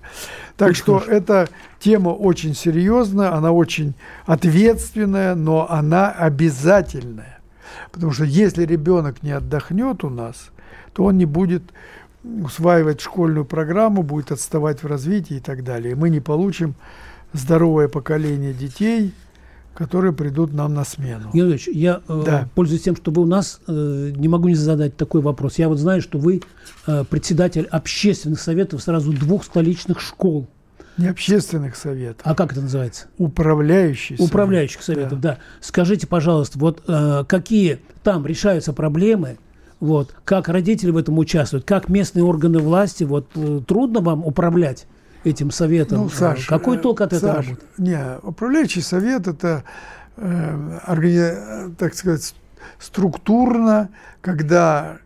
[0.56, 1.12] Так очень что хорошо.
[1.12, 7.38] эта тема очень серьезная, она очень ответственная, но она обязательная.
[7.92, 10.50] Потому что если ребенок не отдохнет у нас,
[10.92, 11.62] то он не будет
[12.24, 15.92] усваивать школьную программу, будет отставать в развитии и так далее.
[15.92, 16.74] И мы не получим
[17.32, 19.12] здоровое поколение детей,
[19.76, 21.30] которые придут нам на смену.
[21.32, 22.48] Геннадьевич, я, э, да.
[22.54, 25.58] пользуясь тем, что вы у нас, э, не могу не задать такой вопрос.
[25.58, 26.42] Я вот знаю, что вы
[26.86, 30.48] э, председатель общественных советов сразу двух столичных школ.
[30.96, 32.22] Не общественных советов.
[32.24, 33.06] А как это называется?
[33.18, 34.26] Управляющих советов.
[34.26, 35.32] Управляющих советов, да.
[35.32, 35.38] да.
[35.60, 36.82] Скажите, пожалуйста, вот
[37.28, 39.36] какие там решаются проблемы,
[39.78, 43.28] вот, как родители в этом участвуют, как местные органы власти, вот
[43.66, 44.86] трудно вам управлять
[45.26, 46.02] этим советом.
[46.02, 47.46] Ну, Саш, Какой толк от этого Саш,
[47.78, 49.64] Не, управляющий совет это,
[50.16, 51.74] э, органи...
[51.76, 52.34] так сказать,
[52.78, 54.98] структурно, когда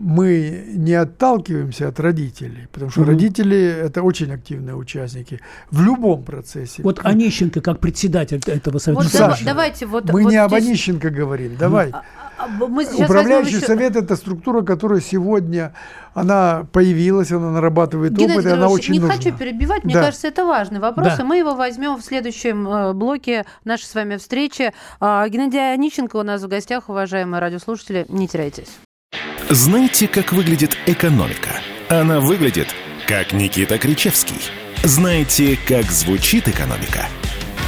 [0.00, 3.10] мы не отталкиваемся от родителей, потому что угу.
[3.10, 6.82] родители это очень активные участники в любом процессе.
[6.82, 9.02] Вот Онищенко как председатель этого совета.
[9.02, 10.06] Вот Саша, давайте вот.
[10.06, 10.40] Мы вот не здесь...
[10.40, 11.56] об Онищенко говорим.
[11.56, 11.90] Давай.
[11.90, 12.02] А,
[12.48, 13.66] мы Управляющий еще...
[13.66, 15.74] совет это структура, которая сегодня
[16.14, 19.16] она появилась, она нарабатывает Геннадий опыт, и она очень не нужна.
[19.16, 20.04] хочу перебивать, мне да.
[20.04, 21.22] кажется, это важный вопрос, да.
[21.22, 24.72] и мы его возьмем в следующем э, блоке нашей с вами встречи.
[24.98, 28.78] А, Геннадий Онищенко у нас в гостях, уважаемые радиослушатели, не теряйтесь.
[29.48, 31.50] Знаете, как выглядит экономика?
[31.88, 32.68] Она выглядит,
[33.06, 34.40] как Никита Кричевский.
[34.84, 37.06] Знаете, как звучит экономика?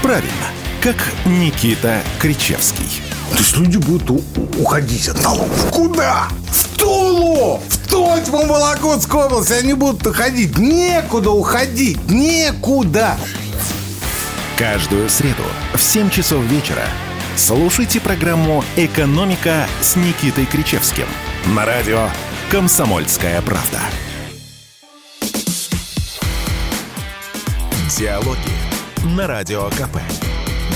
[0.02, 0.46] Правильно,
[0.82, 3.02] как Никита Кричевский.
[3.32, 4.10] То есть люди будут
[4.58, 5.70] уходить от налогов.
[5.70, 6.28] Куда?
[6.50, 7.60] В Тулу!
[7.68, 10.58] В Тотьму, Вологодскую область они будут уходить.
[10.58, 13.16] Некуда уходить, некуда.
[14.56, 15.42] Каждую среду
[15.74, 16.84] в 7 часов вечера
[17.36, 21.06] слушайте программу «Экономика» с Никитой Кричевским
[21.46, 22.08] на радио
[22.50, 23.80] «Комсомольская правда».
[27.98, 28.36] Диалоги
[29.04, 30.21] на Радио КП.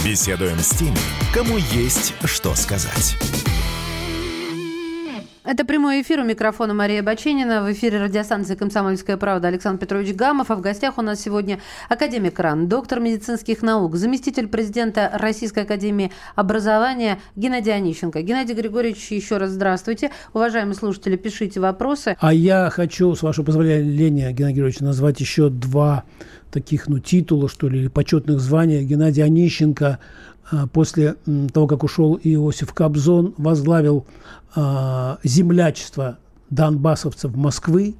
[0.09, 0.95] Беседуем с теми,
[1.35, 3.17] кому есть что сказать.
[5.43, 7.63] Это прямой эфир у микрофона Мария Баченина.
[7.63, 10.51] В эфире радиостанции «Комсомольская правда» Александр Петрович Гамов.
[10.51, 16.13] А в гостях у нас сегодня академик РАН, доктор медицинских наук, заместитель президента Российской академии
[16.35, 18.23] образования Геннадий Онищенко.
[18.23, 20.11] Геннадий Григорьевич, еще раз здравствуйте.
[20.35, 22.17] Уважаемые слушатели, пишите вопросы.
[22.21, 26.03] А я хочу, с вашего позволения, Геннадий Григорьевич, назвать еще два
[26.51, 28.83] таких, ну, титула, что ли, или почетных звания.
[28.83, 29.99] Геннадий Онищенко
[30.51, 31.17] а, после
[31.53, 34.07] того, как ушел Иосиф Кобзон, возглавил
[34.55, 36.19] э, землячество
[36.51, 37.95] донбассовцев Москвы.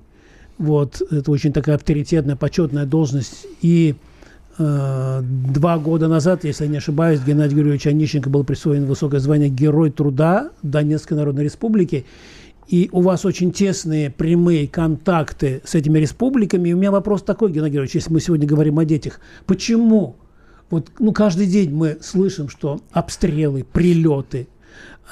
[0.59, 3.47] Вот, это очень такая авторитетная, почетная должность.
[3.63, 3.97] И
[4.59, 9.49] э, два года назад, если я не ошибаюсь, Геннадий Григорьевич Онищенко был присвоен высокое звание
[9.49, 12.07] Герой труда Донецкой Народной Республики.
[12.69, 16.71] И у вас очень тесные прямые контакты с этими республиками.
[16.71, 19.21] И у меня вопрос такой, Геннадий Георгиевич, если мы сегодня говорим о детях.
[19.47, 20.17] Почему
[20.71, 24.49] вот, ну, каждый день мы слышим, что обстрелы, прилеты,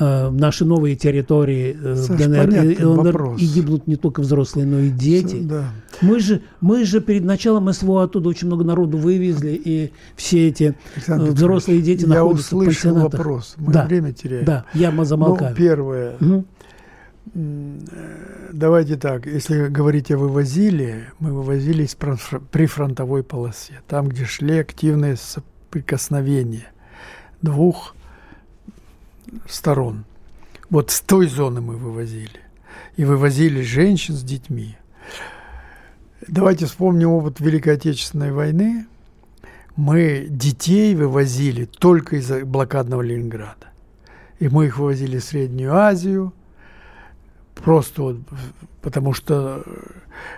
[0.00, 4.80] э, наши новые территории э, Саш, ДНР и ЛНР, и гибнут не только взрослые, но
[4.80, 5.36] и дети.
[5.36, 5.64] Все, да.
[6.02, 10.74] мы, же, мы же перед началом СВО оттуда очень много народу вывезли, и все эти
[10.96, 13.20] Александр э, взрослые дети я находятся в пансионатах.
[13.20, 14.44] вопрос, мы да, время теряем.
[14.44, 15.50] Да, я замолкаю.
[15.50, 16.16] Ну, первое.
[16.20, 16.44] Угу.
[17.32, 25.16] Давайте так, если говорить о вывозили, мы вывозили из прифронтовой полосе, там, где шли активные
[25.16, 26.70] соприкосновения
[27.40, 27.94] двух
[29.48, 30.04] сторон.
[30.68, 32.40] Вот с той зоны мы вывозили.
[32.96, 34.76] И вывозили женщин с детьми.
[36.28, 38.86] Давайте вспомним опыт Великой Отечественной войны.
[39.76, 43.68] Мы детей вывозили только из блокадного Ленинграда.
[44.38, 46.34] И мы их вывозили в Среднюю Азию–
[47.54, 48.16] Просто вот,
[48.82, 49.62] потому что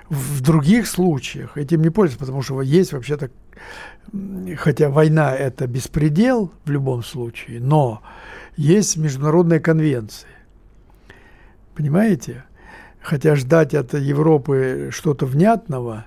[0.09, 3.31] в других случаях этим не пользуются, потому что есть вообще-то,
[4.57, 8.03] хотя война– это беспредел в любом случае, но
[8.57, 10.29] есть международные конвенции.
[11.75, 12.45] Понимаете?
[13.01, 16.07] Хотя ждать от Европы что-то внятного,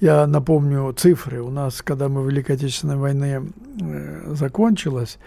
[0.00, 1.42] я напомню цифры.
[1.42, 5.18] У нас, когда мы Великой Отечественной войны э, закончилась,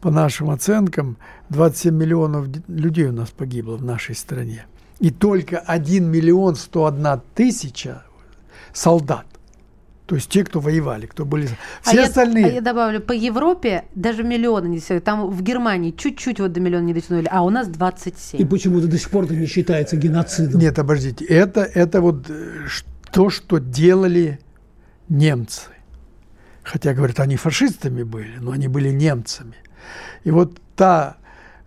[0.00, 1.16] по нашим оценкам,
[1.48, 4.66] 27 миллионов людей у нас погибло в нашей стране
[4.98, 8.02] и только 1 миллион 101 тысяча
[8.72, 9.26] солдат.
[10.06, 11.48] То есть те, кто воевали, кто были...
[11.84, 12.44] А Все а остальные...
[12.44, 15.00] Я, а я добавлю, по Европе даже миллиона не достигли.
[15.00, 18.40] Там в Германии чуть-чуть вот до миллиона не дотянули, а у нас 27.
[18.40, 20.60] И почему-то до сих пор это не считается геноцидом.
[20.60, 21.24] Нет, обождите.
[21.24, 22.66] Это, это вот э,
[23.10, 24.38] то, что делали
[25.08, 25.70] немцы.
[26.62, 29.56] Хотя, говорят, они фашистами были, но они были немцами.
[30.22, 31.16] И вот та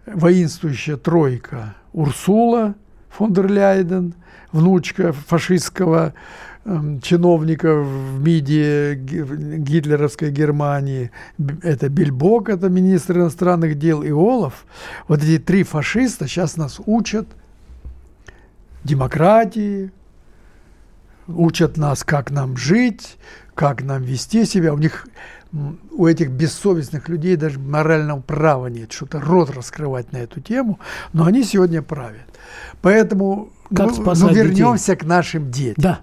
[0.05, 2.75] воинствующая тройка Урсула–
[3.09, 4.13] фон дер Ляйден,
[4.51, 6.13] внучка фашистского
[6.65, 11.11] э, чиновника в МИДе гитлеровской Германии,
[11.61, 14.65] это Бельбок, это министр иностранных дел, и Олаф,
[15.07, 17.27] вот эти три фашиста сейчас нас учат
[18.83, 19.91] демократии,
[21.27, 23.17] учат нас, как нам жить,
[23.55, 24.73] как нам вести себя.
[24.73, 25.07] У них
[25.51, 30.79] у этих бессовестных людей даже морального права нет, что-то рот раскрывать на эту тему,
[31.13, 32.27] но они сегодня правят.
[32.81, 35.05] Поэтому как ну, ну, вернемся детей?
[35.05, 35.83] к нашим детям.
[35.83, 36.01] Да.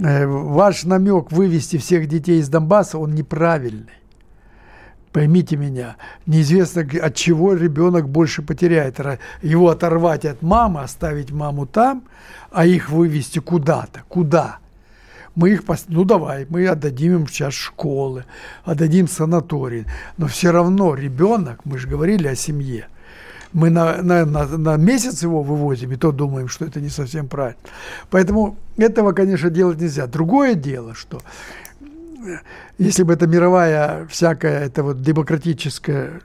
[0.00, 3.92] Э, ваш намек вывести всех детей из Донбасса, он неправильный.
[5.12, 5.96] Поймите меня,
[6.26, 8.98] неизвестно, от чего ребенок больше потеряет.
[9.42, 12.02] Его оторвать от мамы, оставить маму там,
[12.50, 14.02] а их вывести куда-то.
[14.08, 14.58] Куда?
[15.34, 18.24] Мы их, ну давай, мы отдадим им сейчас школы,
[18.64, 19.86] отдадим санатории.
[20.16, 22.86] Но все равно ребенок, мы же говорили о семье,
[23.52, 27.28] мы на, на, на, на месяц его вывозим, и то думаем, что это не совсем
[27.28, 27.58] правильно.
[28.10, 30.06] Поэтому этого, конечно, делать нельзя.
[30.06, 31.20] Другое дело, что
[31.80, 32.38] э,
[32.78, 36.20] если бы это мировая всякая, это вот демократическая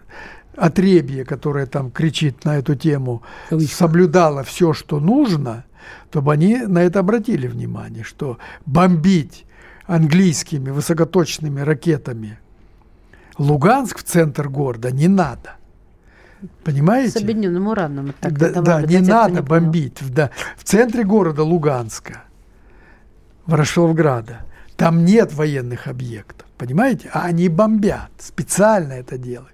[0.55, 3.21] отребье, которое там кричит на эту тему,
[3.69, 5.63] соблюдало все, что нужно,
[6.11, 9.45] то бы они на это обратили внимание, что бомбить
[9.85, 12.39] английскими высокоточными ракетами
[13.39, 15.55] Луганск в центр города не надо.
[16.63, 17.19] Понимаете?
[17.19, 18.13] С объединенным ураном.
[18.19, 19.97] Так да, да не надо не бомбить.
[20.13, 20.29] Да.
[20.57, 22.23] В центре города Луганска,
[23.45, 24.41] Ворошиловграда,
[24.75, 26.47] там нет военных объектов.
[26.57, 27.09] Понимаете?
[27.13, 29.53] А они бомбят, специально это делают.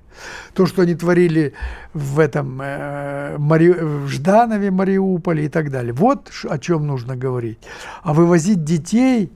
[0.54, 1.54] То, что они творили
[1.94, 3.70] в этом э, Мари...
[3.70, 5.94] в Жданове, Мариуполе и так далее.
[5.94, 7.60] Вот о чем нужно говорить.
[8.04, 9.32] А вывозить детей,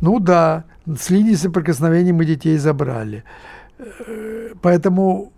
[0.00, 3.24] ну да, с линии соприкосновения мы детей забрали.
[3.78, 5.33] Э, поэтому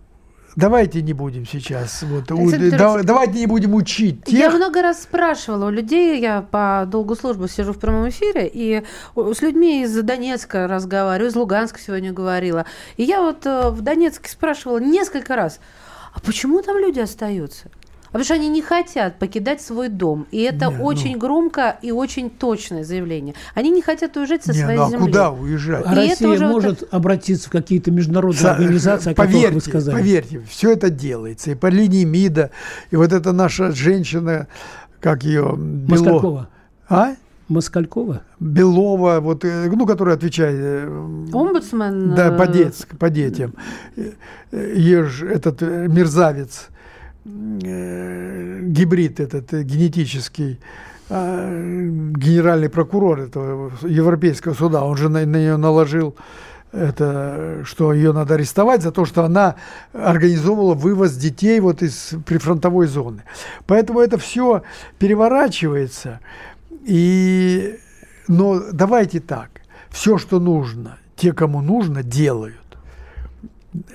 [0.57, 4.37] давайте не будем сейчас, вот, у, да, давайте не будем учить тех.
[4.37, 8.83] Я много раз спрашивала у людей, я по долгу службы сижу в прямом эфире, и
[9.15, 12.65] с людьми из Донецка разговариваю, из Луганска сегодня говорила.
[12.97, 15.59] И я вот э, в Донецке спрашивала несколько раз,
[16.13, 17.69] а почему там люди остаются?
[18.07, 20.27] Потому что они не хотят покидать свой дом.
[20.31, 21.19] И это не, очень ну...
[21.19, 23.35] громко и очень точное заявление.
[23.53, 25.05] Они не хотят уезжать со не, своей ну, а земли.
[25.05, 25.83] куда уезжать?
[25.85, 26.89] А и Россия может вот...
[26.91, 28.53] обратиться в какие-то международные Со...
[28.53, 29.95] организации, о поверьте, вы сказали.
[29.95, 31.51] Поверьте, все это делается.
[31.51, 32.51] И по линии МИДа,
[32.91, 34.47] и вот эта наша женщина,
[35.01, 35.55] как ее...
[35.57, 35.89] Бело...
[35.89, 36.49] Москалькова.
[36.89, 37.15] А?
[37.49, 38.21] Москалькова?
[38.39, 40.55] Белова, вот, э, ну, которая отвечает...
[40.59, 40.87] Э,
[41.33, 42.15] Омбудсмен?
[42.15, 43.53] Да, по, дет, по детям.
[44.51, 46.76] Еж, этот мерзавец Э,
[47.27, 50.59] гибрид этот э, генетический,
[51.09, 56.15] а, генеральный прокурор этого Европейского суда, он же на, на нее наложил
[56.71, 59.55] это, что ее надо арестовать за то, что она
[59.93, 63.23] организовывала вывоз детей вот из прифронтовой зоны.
[63.65, 64.63] Поэтому это все
[64.99, 66.19] переворачивается.
[66.83, 67.79] И,
[68.27, 69.49] но давайте так,
[69.89, 72.66] все, что нужно, те, кому нужно, делают.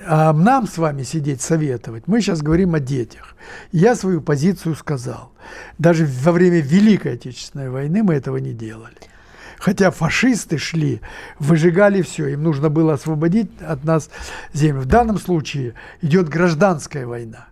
[0.05, 3.35] А нам с вами сидеть советовать, мы сейчас говорим о детях.
[3.71, 5.31] Я свою позицию сказал.
[5.77, 8.95] Даже во время Великой Отечественной войны мы этого не делали.
[9.57, 11.01] Хотя фашисты шли,
[11.39, 14.09] выжигали все, им нужно было освободить от нас
[14.53, 14.81] землю.
[14.81, 17.47] В данном случае идет гражданская война.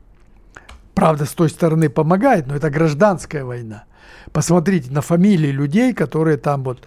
[0.94, 3.86] Правда, с той стороны помогает, но это гражданская война.
[4.34, 6.86] Посмотрите на фамилии людей, которые там вот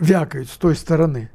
[0.00, 1.30] вякают с той стороны.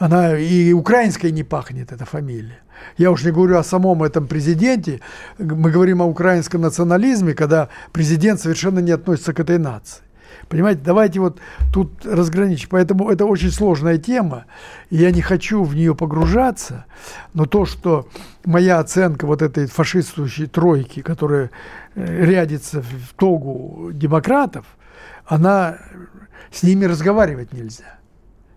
[0.00, 2.60] Она и украинской не пахнет, эта фамилия.
[2.96, 5.00] Я уж не говорю о самом этом президенте.
[5.38, 10.02] Мы говорим о украинском национализме, когда президент совершенно не относится к этой нации.
[10.48, 11.38] Понимаете, давайте вот
[11.70, 12.70] тут разграничить.
[12.70, 14.46] Поэтому это очень сложная тема,
[14.88, 16.86] и я не хочу в нее погружаться,
[17.34, 18.08] но то, что
[18.46, 21.50] моя оценка вот этой фашистующей тройки, которая
[21.94, 24.64] э, рядится в тогу демократов,
[25.26, 25.76] она
[26.50, 27.99] с ними разговаривать нельзя.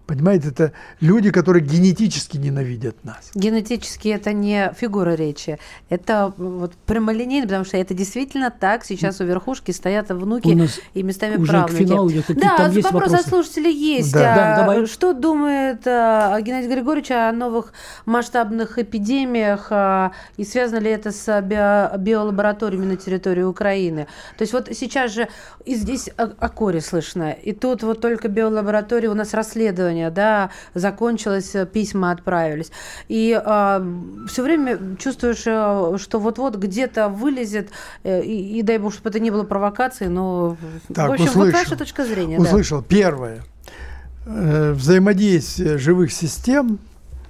[0.06, 3.32] Понимаете, это люди, которые генетически ненавидят нас.
[3.36, 8.84] Генетически это не фигура речи, это вот прямолинейно, потому что это действительно так.
[8.84, 11.84] Сейчас у верхушки стоят внуки и местами уже правнуки.
[11.84, 13.16] К финалу да, там есть вопрос вопросы.
[13.16, 14.14] от слушателей есть.
[14.14, 14.36] Да.
[14.36, 14.86] Да, давай.
[14.88, 17.72] Что думает а, Геннадий Григорьевич о новых
[18.06, 24.08] масштабных эпидемиях а, и связано ли это с био биолабораториями на территории Украины?
[24.38, 25.30] То есть вот сейчас же
[25.64, 30.10] и здесь о, о коре слышно, и тут вот только биолаборатории у нас расследование расследование,
[30.10, 32.72] да, закончилось, э, письма отправились.
[33.08, 33.86] И э, а,
[34.28, 37.70] все время чувствуешь, э, что вот-вот где-то вылезет,
[38.04, 40.58] э, и, и дай бог, чтобы это не было провокацией, но,
[40.94, 42.40] так, в общем, услышал, вот ваша точка зрения.
[42.40, 42.80] Услышал.
[42.80, 42.86] Да.
[42.88, 43.44] Первое.
[44.26, 46.80] Э, взаимодействие живых систем,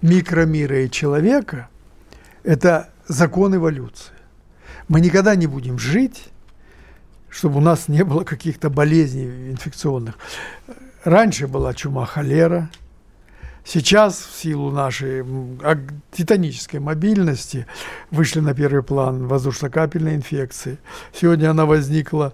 [0.02, 1.68] микромира и человека–
[2.44, 4.14] это закон эволюции.
[4.88, 6.30] Мы никогда не будем жить
[7.34, 10.20] чтобы у нас не было каких-то болезней инфекционных.
[11.04, 12.70] Раньше была чума холера.
[13.66, 15.26] Сейчас, в силу нашей
[16.12, 17.66] титанической мобильности,
[18.12, 20.78] вышли на первый план воздушно-капельные инфекции.
[21.14, 22.34] Сегодня она возникла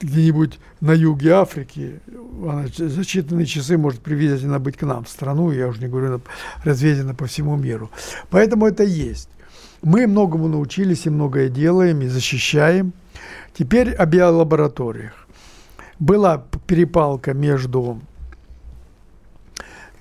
[0.00, 2.00] где-нибудь на юге Африки,
[2.42, 6.20] она за считанные часы может привезена быть к нам в страну, я уже не говорю,
[6.64, 7.90] разведена по всему миру.
[8.28, 9.30] Поэтому это есть.
[9.82, 12.92] Мы многому научились и многое делаем, и защищаем.
[13.54, 15.25] Теперь о биолабораториях
[15.98, 18.00] была перепалка между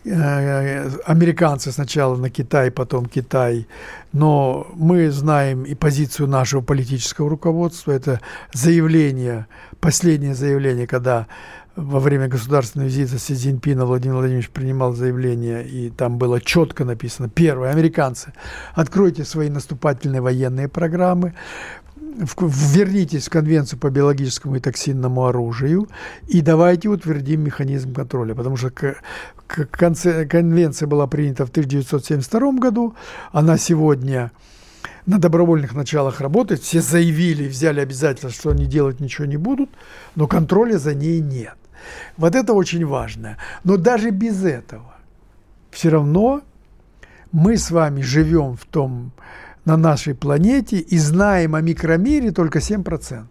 [0.04, 3.68] э, американцы сначала на Китай, потом Китай,
[4.14, 7.92] но мы знаем и позицию нашего политического руководства.
[7.92, 8.20] Это
[8.54, 9.48] заявление,
[9.80, 11.28] последнее заявление, когда
[11.76, 17.30] во время государственного визита Си Цзиньпина Владимир Владимирович принимал заявление, и там было четко написано,
[17.30, 18.34] первое, американцы,
[18.74, 21.34] откройте свои наступательные военные программы,
[22.18, 25.88] вернитесь в Конвенцию по биологическому и токсинному оружию
[26.28, 28.72] и давайте утвердим механизм контроля, потому что
[29.48, 32.96] конвенция была принята в 1972 году,
[33.32, 34.32] она сегодня
[35.06, 39.70] на добровольных началах работает, все заявили, взяли обязательство, что они делать ничего не будут,
[40.16, 41.56] но контроля за ней нет.
[42.18, 43.38] Вот это очень важно.
[43.64, 44.96] Но даже без этого
[45.70, 46.42] все равно
[47.32, 49.12] мы с вами живем в том
[49.66, 53.26] на нашей планете и знаем о микромире только 7%.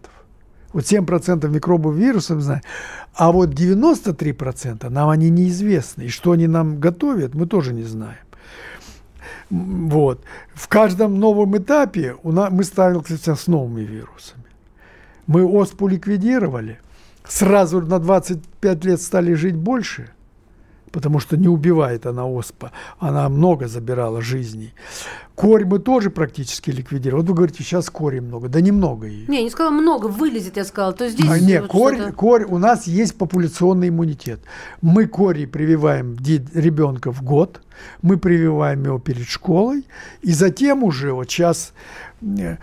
[0.73, 2.61] Вот 7% микробов вирусов знаем,
[3.13, 6.03] а вот 93% нам они неизвестны.
[6.03, 8.25] И что они нам готовят, мы тоже не знаем.
[9.49, 10.21] Вот.
[10.53, 14.43] В каждом новом этапе у нас, мы сталкиваемся с новыми вирусами.
[15.27, 16.79] Мы оспу ликвидировали,
[17.27, 20.09] сразу на 25 лет стали жить больше,
[20.95, 24.73] потому что не убивает она оспа, она много забирала жизней.
[25.35, 27.21] Корь мы тоже практически ликвидировали.
[27.21, 28.47] Вот вы говорите, сейчас кори много.
[28.47, 29.27] Да немного ее.
[29.27, 30.93] Не, не сказала много, вылезет, я сказала.
[30.93, 34.39] То здесь а, нет, вот корь, корь, у нас есть популяционный иммунитет.
[34.81, 36.15] Мы кори прививаем
[36.53, 37.59] ребенка в год,
[38.01, 39.85] мы прививаем его перед школой,
[40.21, 41.73] и затем уже вот сейчас
[42.21, 42.55] э,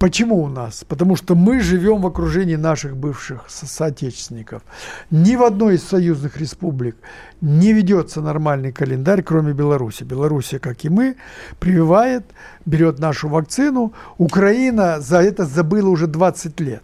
[0.00, 0.82] Почему у нас?
[0.88, 4.62] Потому что мы живем в окружении наших бывших со соотечественников.
[5.10, 6.96] Ни в одной из союзных республик
[7.42, 10.04] не ведется нормальный календарь, кроме Беларуси.
[10.04, 11.16] Беларусь, как и мы,
[11.58, 12.24] прививает,
[12.64, 13.92] берет нашу вакцину.
[14.16, 16.82] Украина за это забыла уже 20 лет.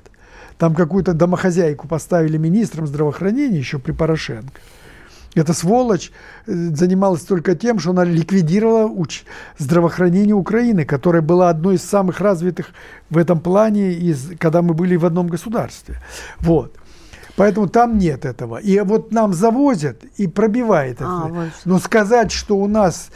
[0.59, 4.61] Там какую-то домохозяйку поставили министром здравоохранения еще при Порошенко.
[5.37, 6.11] Эта сволочь
[6.47, 9.25] э, занималась только тем, что она ликвидировала уч-
[9.59, 12.71] здравоохранение Украины, которое было одной из самых развитых
[13.11, 16.01] в этом плане, из, когда мы были в одном государстве.
[16.39, 16.75] Вот.
[17.37, 18.57] Поэтому там нет этого.
[18.57, 21.35] И вот нам завозят и пробивает а, это.
[21.35, 21.49] Вот.
[21.67, 23.11] Но сказать, что у нас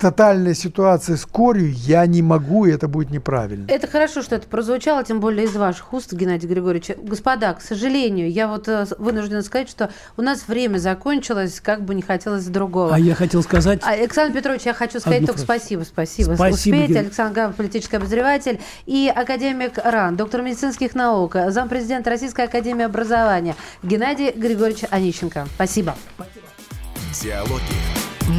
[0.00, 3.66] тотальная ситуация с корью, я не могу, и это будет неправильно.
[3.68, 6.96] Это хорошо, что это прозвучало, тем более из ваших уст, Геннадий Григорьевич.
[6.96, 11.94] Господа, к сожалению, я вот э, вынуждена сказать, что у нас время закончилось, как бы
[11.94, 12.94] не хотелось другого.
[12.94, 13.80] А я хотел сказать...
[13.84, 15.44] А, Александр Петрович, я хочу сказать только фразу.
[15.44, 16.34] спасибо, спасибо.
[16.34, 17.04] Спасибо, Успейте, Ген...
[17.04, 24.30] Александр Гавов, политический обозреватель, и академик РАН, доктор медицинских наук, зампрезидент Российской академии образования Геннадий
[24.30, 25.46] Григорьевич Онищенко.
[25.54, 25.94] Спасибо.
[27.22, 27.62] Диалоги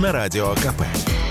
[0.02, 1.31] на Радио КП.